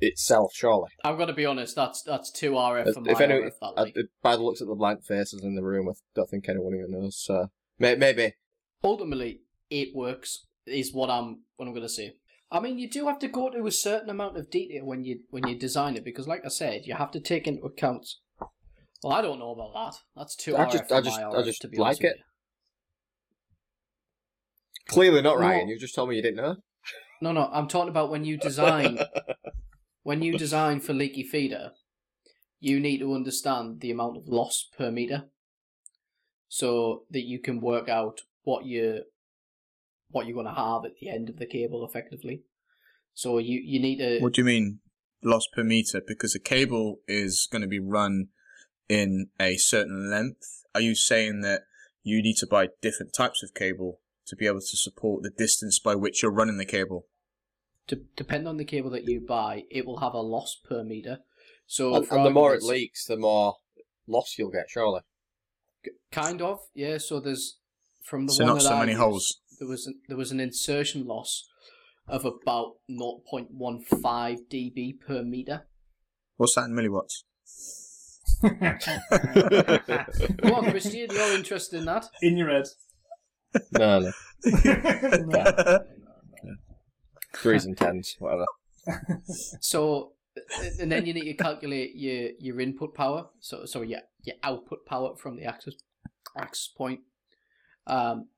[0.00, 0.52] itself.
[0.54, 1.74] Surely, I'm gonna be honest.
[1.74, 3.52] That's that's two RF for if any, RF.
[3.60, 6.48] That uh, by the looks of the blank faces in the room, I don't think
[6.48, 7.18] anyone even knows.
[7.18, 8.34] So maybe
[8.84, 12.14] ultimately it works is what I'm what I'm gonna say.
[12.50, 15.20] I mean, you do have to go to a certain amount of detail when you
[15.30, 18.06] when you design it because, like I said, you have to take into account.
[19.02, 19.98] Well, I don't know about that.
[20.16, 22.18] That's too I just- for I just- my I just to be like it.
[24.86, 25.68] clearly not Ryan.
[25.68, 26.56] You just told me you didn't know.
[27.20, 28.98] No, no, I'm talking about when you design
[30.02, 31.72] when you design for leaky feeder,
[32.60, 35.24] you need to understand the amount of loss per meter,
[36.48, 39.02] so that you can work out what you
[40.10, 42.42] what you're going to have at the end of the cable, effectively.
[43.14, 44.80] So you you need to What do you mean
[45.22, 46.00] loss per meter?
[46.06, 48.28] Because a cable is going to be run
[48.88, 50.64] in a certain length.
[50.74, 51.62] Are you saying that
[52.02, 55.78] you need to buy different types of cable to be able to support the distance
[55.78, 57.06] by which you're running the cable?
[57.86, 61.18] to depend on the cable that you buy, it will have a loss per meter.
[61.66, 63.56] So and, and the more it leaks, the more
[64.06, 64.66] loss you'll get.
[64.68, 65.00] Surely.
[66.12, 66.98] kind of yeah.
[66.98, 67.58] So there's
[68.04, 69.40] from the So one not that so I many used, holes.
[69.58, 71.48] There was an, there was an insertion loss
[72.06, 73.86] of about 0.15
[74.52, 75.66] dB per meter.
[76.36, 77.22] What's that in milliwatts?
[80.42, 82.06] Go on, Christian, you're interested in that.
[82.20, 82.66] in your head.
[83.72, 84.12] no, no.
[86.42, 86.54] No.
[87.36, 88.44] Threes and tens, whatever.
[89.60, 90.12] So,
[90.78, 93.28] and then you need to calculate your your input power.
[93.40, 95.74] So, so yeah, your output power from the access
[96.38, 97.00] access point.
[97.86, 98.28] Um,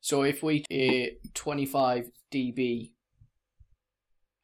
[0.00, 2.92] so if we a 25 dB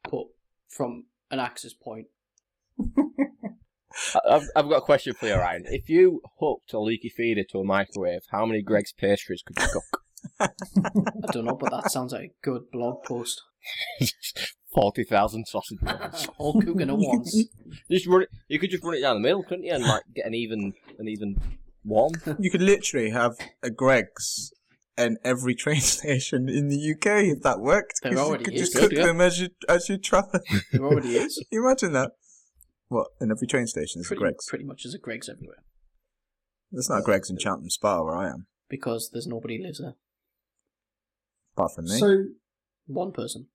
[0.03, 0.27] put
[0.69, 2.07] from an access point,
[4.29, 5.65] I've, I've got a question for you, Ryan.
[5.67, 9.67] If you hooked a leaky feeder to a microwave, how many Greggs pastries could you
[9.71, 10.03] cook?
[10.39, 13.41] I don't know, but that sounds like a good blog post.
[14.73, 16.27] Forty thousand sausage rolls.
[16.37, 17.45] All cooking at once.
[17.89, 18.29] just run it.
[18.47, 20.73] You could just run it down the middle, couldn't you, and like get an even,
[20.99, 21.39] an even
[21.87, 22.11] one.
[22.39, 23.33] You could literally have
[23.63, 24.51] a Greggs
[24.97, 27.99] in every train station in the UK if that worked.
[28.03, 29.05] There 'cause already you could is, just cook yeah.
[29.05, 30.39] them as you as you travel.
[30.71, 31.43] There already is.
[31.51, 32.11] you imagine that?
[32.89, 34.45] What in every train station is a Pretty, Greggs?
[34.47, 35.63] pretty much as a Greggs everywhere.
[36.71, 39.95] There's not a Greggs in Cheltenham Spa where I am, Because there's nobody lives there.
[41.55, 41.97] apart from me.
[41.99, 42.23] So
[42.87, 43.47] One person.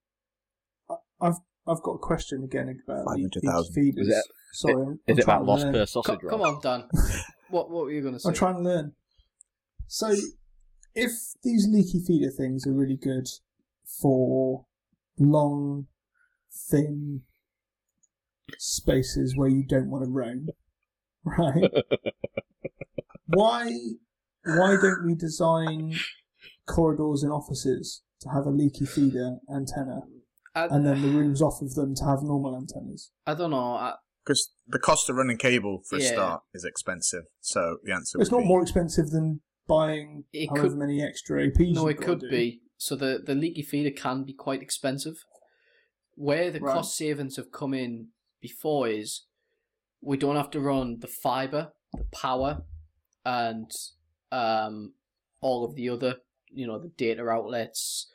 [1.20, 3.40] I've I've got a question again about the, 500,000.
[3.42, 4.08] the feeders.
[4.08, 4.24] Is it-
[4.54, 5.72] Sorry, I'm, Is it trying about to lost learn.
[5.72, 6.56] per Co- sausage come roll?
[6.56, 6.88] on, Dan.
[7.52, 8.30] What what were you going to say?
[8.30, 8.92] I'm trying to learn.
[9.86, 10.16] So,
[10.94, 11.10] if
[11.44, 13.28] these leaky feeder things are really good
[14.00, 14.64] for
[15.18, 15.86] long,
[16.50, 17.22] thin
[18.58, 20.48] spaces where you don't want to roam,
[21.24, 21.70] right?
[23.26, 23.76] why
[24.46, 25.94] why don't we design
[26.66, 30.00] corridors in offices to have a leaky feeder antenna,
[30.54, 33.10] I, and then the rooms off of them to have normal antennas?
[33.26, 33.74] I don't know.
[33.74, 36.12] I, Because the cost of running cable for a Yeah.
[36.12, 37.24] start is expensive.
[37.40, 41.02] So the answer It's would not be more expensive than buying It however could- many
[41.02, 41.74] extra APs.
[41.74, 42.30] no, you've it got could do.
[42.30, 42.62] be.
[42.76, 45.24] So the, the leaky feeder can be quite expensive.
[46.14, 46.74] Where the Right.
[46.74, 48.08] cost savings have come in
[48.40, 49.26] before is
[50.00, 52.64] we don't have to run the fiber, the power,
[53.24, 53.70] and
[54.30, 54.94] um,
[55.40, 56.16] all of the other,
[56.50, 58.10] you know, the data outlets,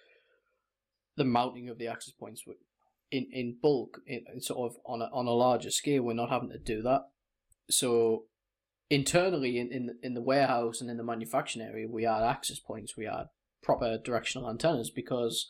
[1.16, 2.60] the mounting of the access points wi-
[3.12, 6.04] in in bulk, in, in sort of on a on a larger scale.
[6.04, 7.04] We're not having to do that.
[7.70, 8.26] So
[8.90, 12.96] internally in, in in the warehouse and in the manufacturing area, we had access points.
[12.98, 13.28] We had
[13.62, 15.50] proper directional antennas because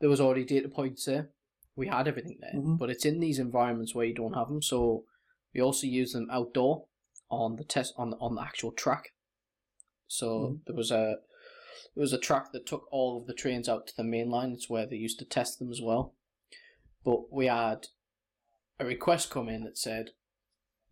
[0.00, 1.30] there was already data points there.
[1.74, 2.78] We had everything there, Mhm.
[2.78, 4.62] but it's in these environments where you don't have them.
[4.62, 5.04] So
[5.54, 6.86] we also use them outdoor
[7.30, 9.12] on the test on the, on the actual track.
[10.06, 10.64] So Mhm.
[10.66, 11.16] there was a
[11.94, 14.52] there was a track that took all of the trains out to the main line.
[14.52, 16.14] It's where they used to test them as well.
[17.06, 17.86] But we had
[18.80, 20.10] a request come in that said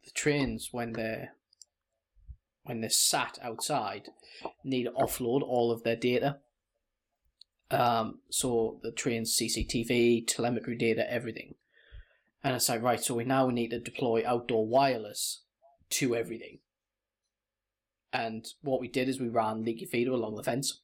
[0.05, 1.35] the trains when they're
[2.63, 4.09] when they're sat outside
[4.63, 6.39] need to offload all of their data.
[7.71, 11.57] Um, so the train's CCTV, telemetry data, everything.
[12.45, 15.43] And it's like, right, so we now need to deploy outdoor wireless
[15.91, 16.61] to everything.
[18.13, 20.81] And what we did is we ran leaky feeder along the fence.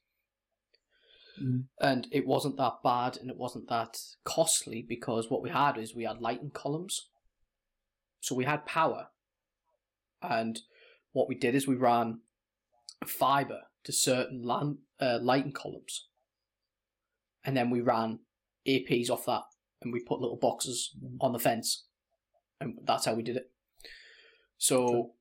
[1.41, 1.64] Mm.
[1.80, 5.95] And it wasn't that bad and it wasn't that costly because what we had is
[5.95, 7.09] we had lighting columns.
[8.20, 9.09] So we had power.
[10.22, 10.61] And
[11.12, 12.20] what we did is we ran
[13.07, 16.09] fiber to certain land, uh, lighting columns.
[17.45, 18.20] And then we ran
[18.66, 19.43] APs off that
[19.80, 21.84] and we put little boxes on the fence.
[22.61, 23.51] And that's how we did it.
[24.59, 25.12] So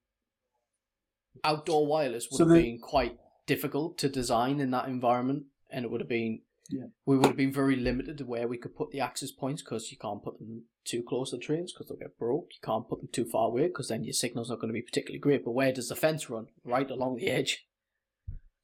[1.45, 5.91] outdoor wireless would So have been quite difficult to design in that environment and it
[5.91, 6.87] would have been Yeah.
[7.05, 9.91] we would have been very limited to where we could put the access points because
[9.91, 12.47] you can't put them too close to the trains because they'll get broke.
[12.53, 14.81] You can't put them too far away because then your signal's not going to be
[14.81, 15.43] particularly great.
[15.45, 16.47] But where does the fence run?
[16.63, 17.65] Right along the edge.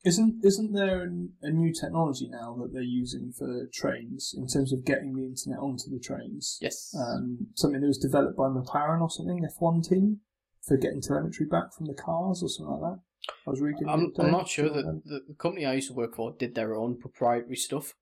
[0.03, 4.71] Isn't isn't there an, a new technology now that they're using for trains in terms
[4.71, 6.59] of getting the internet onto the trains?
[6.61, 6.93] Yes.
[6.95, 10.19] Um, something that was developed by McLaren or something, F1 team,
[10.61, 12.99] for getting telemetry back from the cars or something like that.
[13.47, 13.85] I was reading.
[13.85, 16.55] the I'm, I'm not sure that the, the company I used to work for did
[16.55, 17.93] their own proprietary stuff.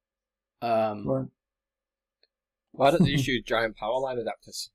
[0.61, 1.25] Um, Right.
[2.71, 4.69] Why don't they just use giant power line adapters?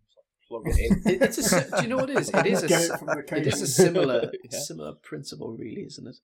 [0.48, 1.14] Plug it in.
[1.14, 2.30] it, it's a, do you know what it is?
[2.30, 4.58] It is a, it it is a similar Yeah.
[4.60, 6.16] similar principle, really, isn't it?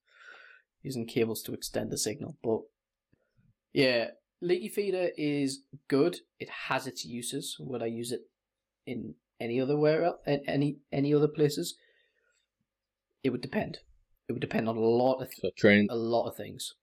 [0.83, 2.61] Using cables to extend the signal, but
[3.73, 4.09] yeah,
[4.41, 6.21] leaky feeder is good.
[6.39, 7.57] It has its uses.
[7.59, 8.21] Would I use it
[8.87, 11.77] in any other where el- any any other places?
[13.23, 13.79] It would depend.
[14.29, 16.75] It would depend on a lot of So train, a lot of things.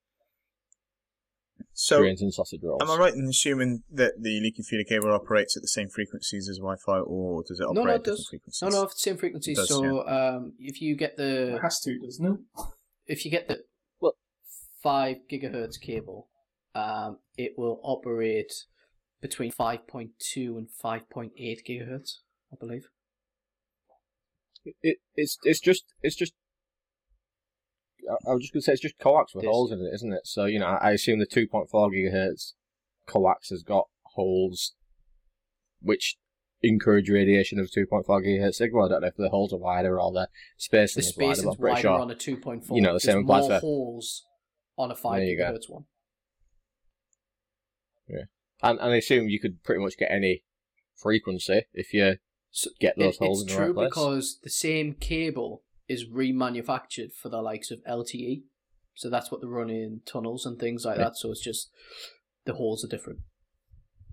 [1.74, 2.82] So trains and sausage rolls.
[2.82, 6.48] am I right in assuming that the leaky feeder cable operates at the same frequencies
[6.50, 8.28] as Wi-Fi, or does it operate no, at it different does.
[8.30, 8.62] frequencies?
[8.62, 9.58] No, no, it's the same frequencies.
[9.58, 12.40] It does, so um, if you get the It has to, doesn't it?
[13.08, 13.64] if you get the
[14.00, 14.18] Well-
[14.84, 16.28] five gigahertz cable,
[16.76, 18.54] um, it will operate
[19.22, 22.18] between five point two and five point eight gigahertz,
[22.52, 22.88] I believe.
[24.84, 26.34] it, it's it's just it's just.
[28.10, 30.26] I- was just gonna say it's just coax with holes in it, isn't it?
[30.26, 32.54] So you know, I assume the two point four gigahertz
[33.08, 34.74] coax has got holes,
[35.82, 36.18] which
[36.64, 38.86] encourage radiation of two point four gigahertz signal.
[38.86, 40.28] I don't know if the holes are wider or the
[40.58, 42.00] spacing The is wider, space but is wider sure.
[42.00, 42.78] on a two point four.
[42.78, 44.26] You know, the same applies more for- holes
[44.78, 45.44] on a five There you go.
[45.52, 45.86] gigahertz one.
[48.64, 50.44] And, and I assume you could pretty much get any
[50.96, 52.18] frequency if you
[52.80, 53.88] get those it- holes in the right place.
[53.88, 58.44] It's true because the same cable is remanufactured for the likes of LTE.
[58.96, 61.06] So that's what they run in tunnels and things like Yeah.
[61.06, 61.18] that.
[61.18, 61.70] So it's just
[62.46, 63.20] the holes are different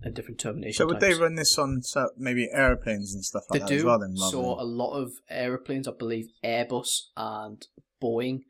[0.01, 0.73] and different termination.
[0.77, 3.81] So would they run this on so maybe airplanes and stuff like They that as
[3.81, 3.87] do.
[3.87, 3.99] well?
[3.99, 7.65] Then, so than- a lot of aeroplanes, I believe Airbus and
[8.01, 8.43] Boeing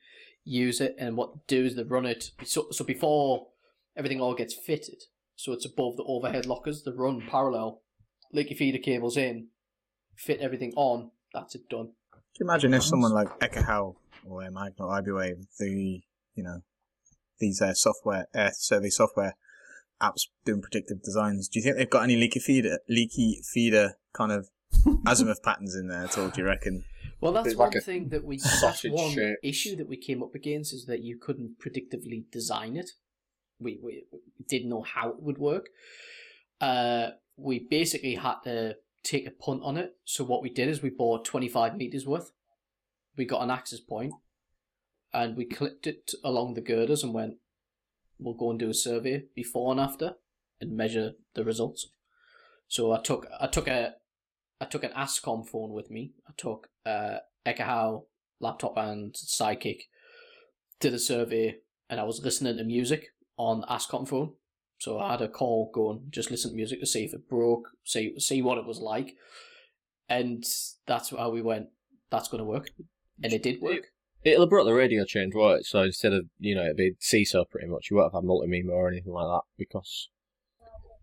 [0.43, 2.31] use it, and what they do is they run it.
[2.43, 3.49] So, so before
[3.95, 5.03] everything all gets fitted,
[5.35, 6.83] so it's above the overhead lockers.
[6.83, 7.81] They run parallel,
[8.31, 9.49] leaky feeder cables in,
[10.15, 11.11] fit everything on.
[11.33, 11.93] That's it done.
[12.39, 16.01] Can you imagine if someone like Ekahau or AirMagnet or IBWave, the
[16.35, 16.61] you know
[17.37, 19.35] these uh, software air survey software
[20.01, 21.49] apps doing predictive designs?
[21.49, 24.47] Do you think they've got any leaky feeder leaky feeder kind of
[25.05, 26.29] azimuth patterns in there at all?
[26.29, 26.85] Do you reckon?
[27.19, 28.39] Well, that's It's like one thing that we.
[28.61, 29.35] That's one shape.
[29.43, 32.91] issue that we came up against is that you couldn't predictively design it.
[33.59, 35.65] We we, we didn't know how it would work.
[36.61, 39.97] Uh, we basically had to take a punt on it.
[40.05, 42.31] So what we did is we bought twenty five meters worth.
[43.17, 44.13] We got an access point,
[45.13, 47.35] and we clipped it along the girders and went.
[48.17, 50.15] We'll go and do a survey before and after,
[50.59, 51.87] and measure the results.
[52.67, 53.95] So I took I took a
[54.61, 56.11] I took an Ascom phone with me.
[56.27, 58.03] I took uh, Ekahau
[58.39, 59.83] laptop and Sidekick
[60.79, 61.57] to the survey,
[61.89, 64.33] and I was listening to music on Ascom phone.
[64.79, 67.67] So I had a call going, just listen to music to see if it broke,
[67.83, 69.15] see see what it was like,
[70.07, 70.43] and
[70.87, 71.67] that's how we went.
[72.09, 72.69] That's going to work,
[73.21, 73.87] and it did work.
[74.23, 75.65] It'll have brought the radio change, won't?
[75.65, 77.89] So instead of, you know, it'd be SISO pretty much.
[77.89, 80.09] You won't have had multimeter or anything like that because.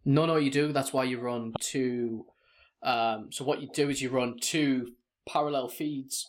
[0.04, 0.72] No, no, you do.
[0.72, 2.26] That's why you run two.
[2.82, 4.92] Um, so what you do is you run two
[5.26, 6.26] parallel feeds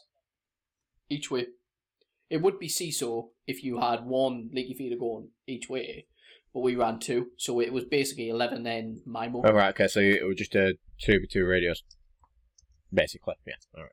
[1.09, 1.47] each way.
[2.29, 6.07] It would be SISO if you had one leaky feeder going each way,
[6.57, 9.43] but we ran two, so it was basically eleven N MIMO.
[9.45, 10.73] Oh, right, okay, so it was just a
[11.05, 11.83] 2x2 radios.
[12.91, 13.53] Basically, yeah.
[13.77, 13.91] Alright.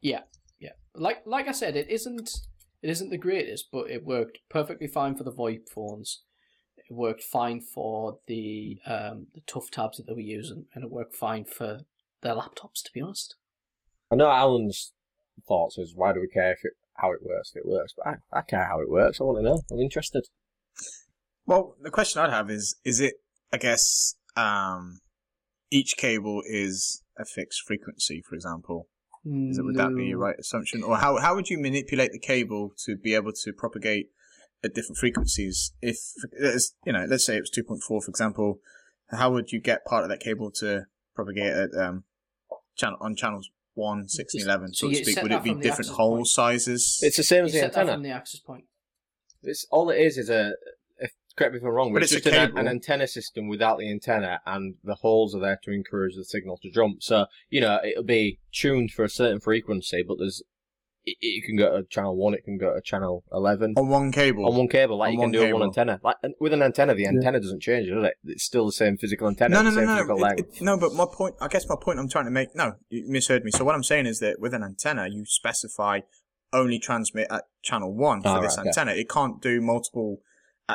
[0.00, 0.20] Yeah,
[0.60, 0.74] yeah.
[0.94, 2.30] Like like I said, it isn't
[2.82, 6.22] it isn't the greatest, but it worked perfectly fine for the VoIP phones.
[6.76, 10.92] It worked fine for the um, the tough tabs that they were using, and it
[10.92, 11.80] worked fine for
[12.22, 12.80] their laptops.
[12.84, 13.34] To be honest.
[14.12, 14.92] I know Alan's
[15.48, 18.06] thoughts is why do we care if it, how it works if it works, but
[18.06, 19.20] I, I care how it works.
[19.20, 19.62] I want to know.
[19.72, 20.28] I'm interested.
[21.46, 23.14] Well, the question I'd have is: Is it?
[23.52, 25.00] I guess um,
[25.70, 28.88] each cable is a fixed frequency, for example.
[29.26, 32.18] Is it, would that be your right assumption, or how how would you manipulate the
[32.18, 34.08] cable to be able to propagate
[34.62, 35.72] at different frequencies?
[35.80, 35.96] If
[36.84, 38.58] you know, let's say it was two point four, for example,
[39.10, 42.04] how would you get part of that cable to propagate at um,
[42.76, 45.22] channel on channels one, six, and eleven, So so to speak?
[45.22, 46.28] Would it be different hole point.
[46.28, 47.00] sizes?
[47.02, 47.96] It's the same You as the set that antenna.
[47.96, 48.64] from the access point.
[49.42, 50.52] It's all it is is a.
[51.34, 53.06] If, correct me if I'm wrong, but, But it's, it's a just an, an antenna
[53.06, 57.02] system without the antenna, and the holes are there to encourage the signal to jump.
[57.02, 60.42] So you know it'll be tuned for a certain frequency, but there's
[61.06, 64.10] it, it can go to channel one, it can go to channel eleven on one
[64.12, 64.46] cable.
[64.46, 66.00] on one cable, like On you can do on one antenna.
[66.02, 68.14] Like with an antenna, the antenna doesn't change, does it?
[68.24, 70.56] It's still the same physical antenna, no, no, the no, same no, physical it- length.
[70.56, 70.78] it- no.
[70.78, 72.54] But my point, I guess, my point I'm trying to make.
[72.54, 73.50] No, you misheard me.
[73.50, 76.00] So what I'm saying is that with an antenna, you specify
[76.54, 78.68] only transmit at channel one for Ah, this right, okay.
[78.68, 78.92] antenna.
[78.92, 80.20] It can't do multiple.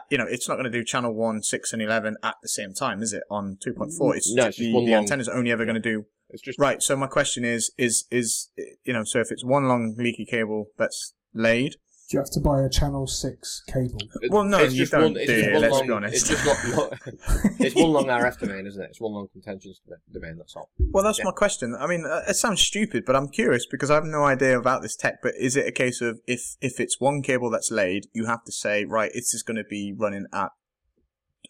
[0.09, 2.73] You know, it's not going to do channel one, six, and eleven at the same
[2.73, 3.23] time, is it?
[3.29, 5.81] On two point four, mm, it's, No, it's the, the antenna's only ever going to
[5.81, 6.81] do It's just right.
[6.81, 8.49] So my question is, is, is
[8.83, 11.75] you know, so if it's one long leaky cable that's laid,
[12.17, 13.99] you have to buy a channel six cable?
[14.29, 16.15] Well, no, it's you just don't one, it's do just one let's long, be honest.
[16.15, 16.89] It's just lo- lo-
[17.59, 18.87] it's one long RF domain, isn't it?
[18.89, 19.81] It's one long contentions
[20.11, 20.35] domain.
[20.37, 20.69] That's all.
[20.79, 21.25] Well, that's Yeah.
[21.25, 21.75] my question.
[21.79, 24.81] I mean, uh, it sounds stupid, but I'm curious because I have no idea about
[24.81, 25.19] this tech.
[25.21, 28.43] But is it a case of if if it's one cable that's laid, you have
[28.45, 30.49] to say right, it's just going to be running at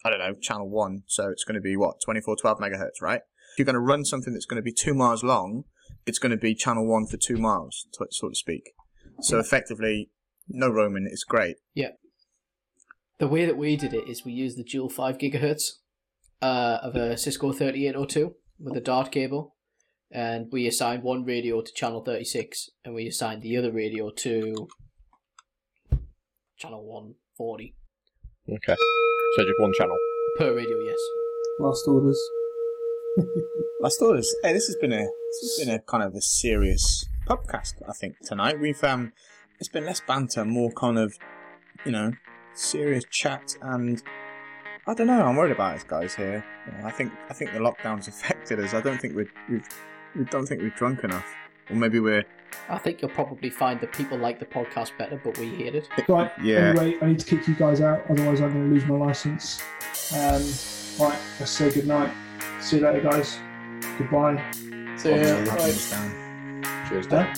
[0.04, 3.20] I don't know channel one, so it's going to be what 2412 megahertz, right?
[3.52, 5.64] If you're going to run something that's going to be two miles long,
[6.06, 8.72] it's going to be channel one for two miles, so so to speak.
[9.22, 10.10] So effectively,
[10.50, 11.08] no roaming.
[11.10, 11.56] It's great.
[11.74, 11.90] Yeah.
[13.18, 15.72] The way that we did it is we used the dual 5 gigahertz
[16.42, 19.54] uh, of a Cisco 3802 with a Dart cable,
[20.10, 24.68] and we assigned one radio to channel 36, and we assigned the other radio to
[26.58, 27.74] channel 140
[28.48, 28.76] Okay.
[29.36, 29.96] So just one channel.
[30.36, 30.78] per radio.
[30.84, 30.98] Yes.
[31.60, 32.20] Last orders.
[33.80, 34.34] Last orders.
[34.42, 37.74] Hey, this has been a this has been a kind of a serious podcast.
[37.88, 39.12] I think tonight we've um,
[39.60, 41.16] it's been less banter, more kind of,
[41.84, 42.12] you know,
[42.54, 44.02] serious chat, and
[44.86, 45.24] I don't know.
[45.24, 46.44] I'm worried about us guys here.
[46.66, 48.74] You know, I think I think the lockdown's affected us.
[48.74, 49.68] I don't think we're we've
[50.16, 51.26] we don't think we're drunk enough,
[51.68, 52.24] or maybe we're
[52.68, 55.88] I think you'll probably find that people like the podcast better, but we hate it.
[56.08, 56.30] Right.
[56.42, 56.70] Yeah.
[56.70, 59.62] Anyway, I need to kick you guys out, otherwise I'm going to lose my license.
[60.12, 60.42] Um,
[60.98, 61.18] right.
[61.38, 62.12] Let's say good night.
[62.60, 63.38] See you later, guys.
[63.98, 64.42] Goodbye.
[64.96, 65.16] See ya.
[65.16, 65.52] Having Bye.
[65.54, 66.86] us down.
[66.88, 67.32] Cheers, Huh?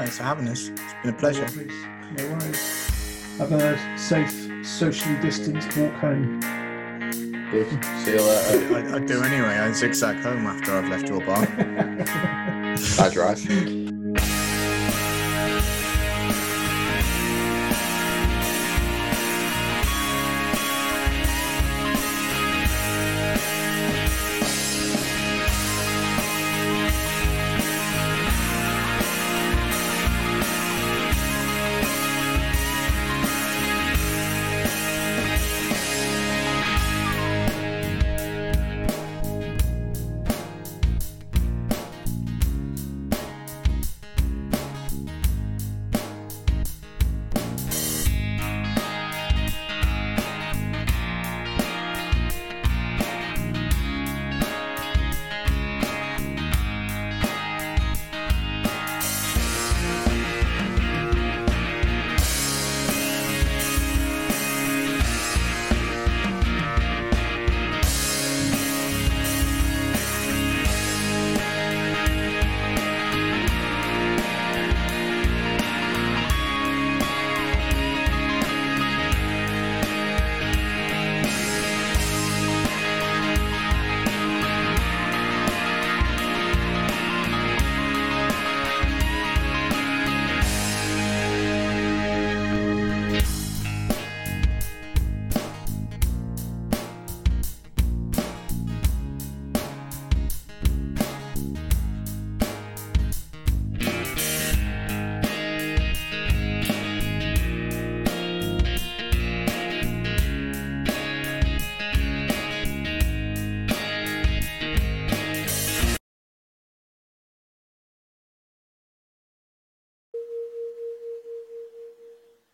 [0.00, 0.06] Dan.
[0.06, 0.68] Thanks for having us.
[0.68, 1.46] It's been a pleasure.
[2.16, 3.36] No worries.
[3.38, 6.40] Have a safe, socially distanced walk home.
[8.04, 8.92] See you later.
[8.92, 9.58] I, I do anyway.
[9.58, 11.46] I zigzag home after I've left your bar.
[12.98, 13.99] I drive.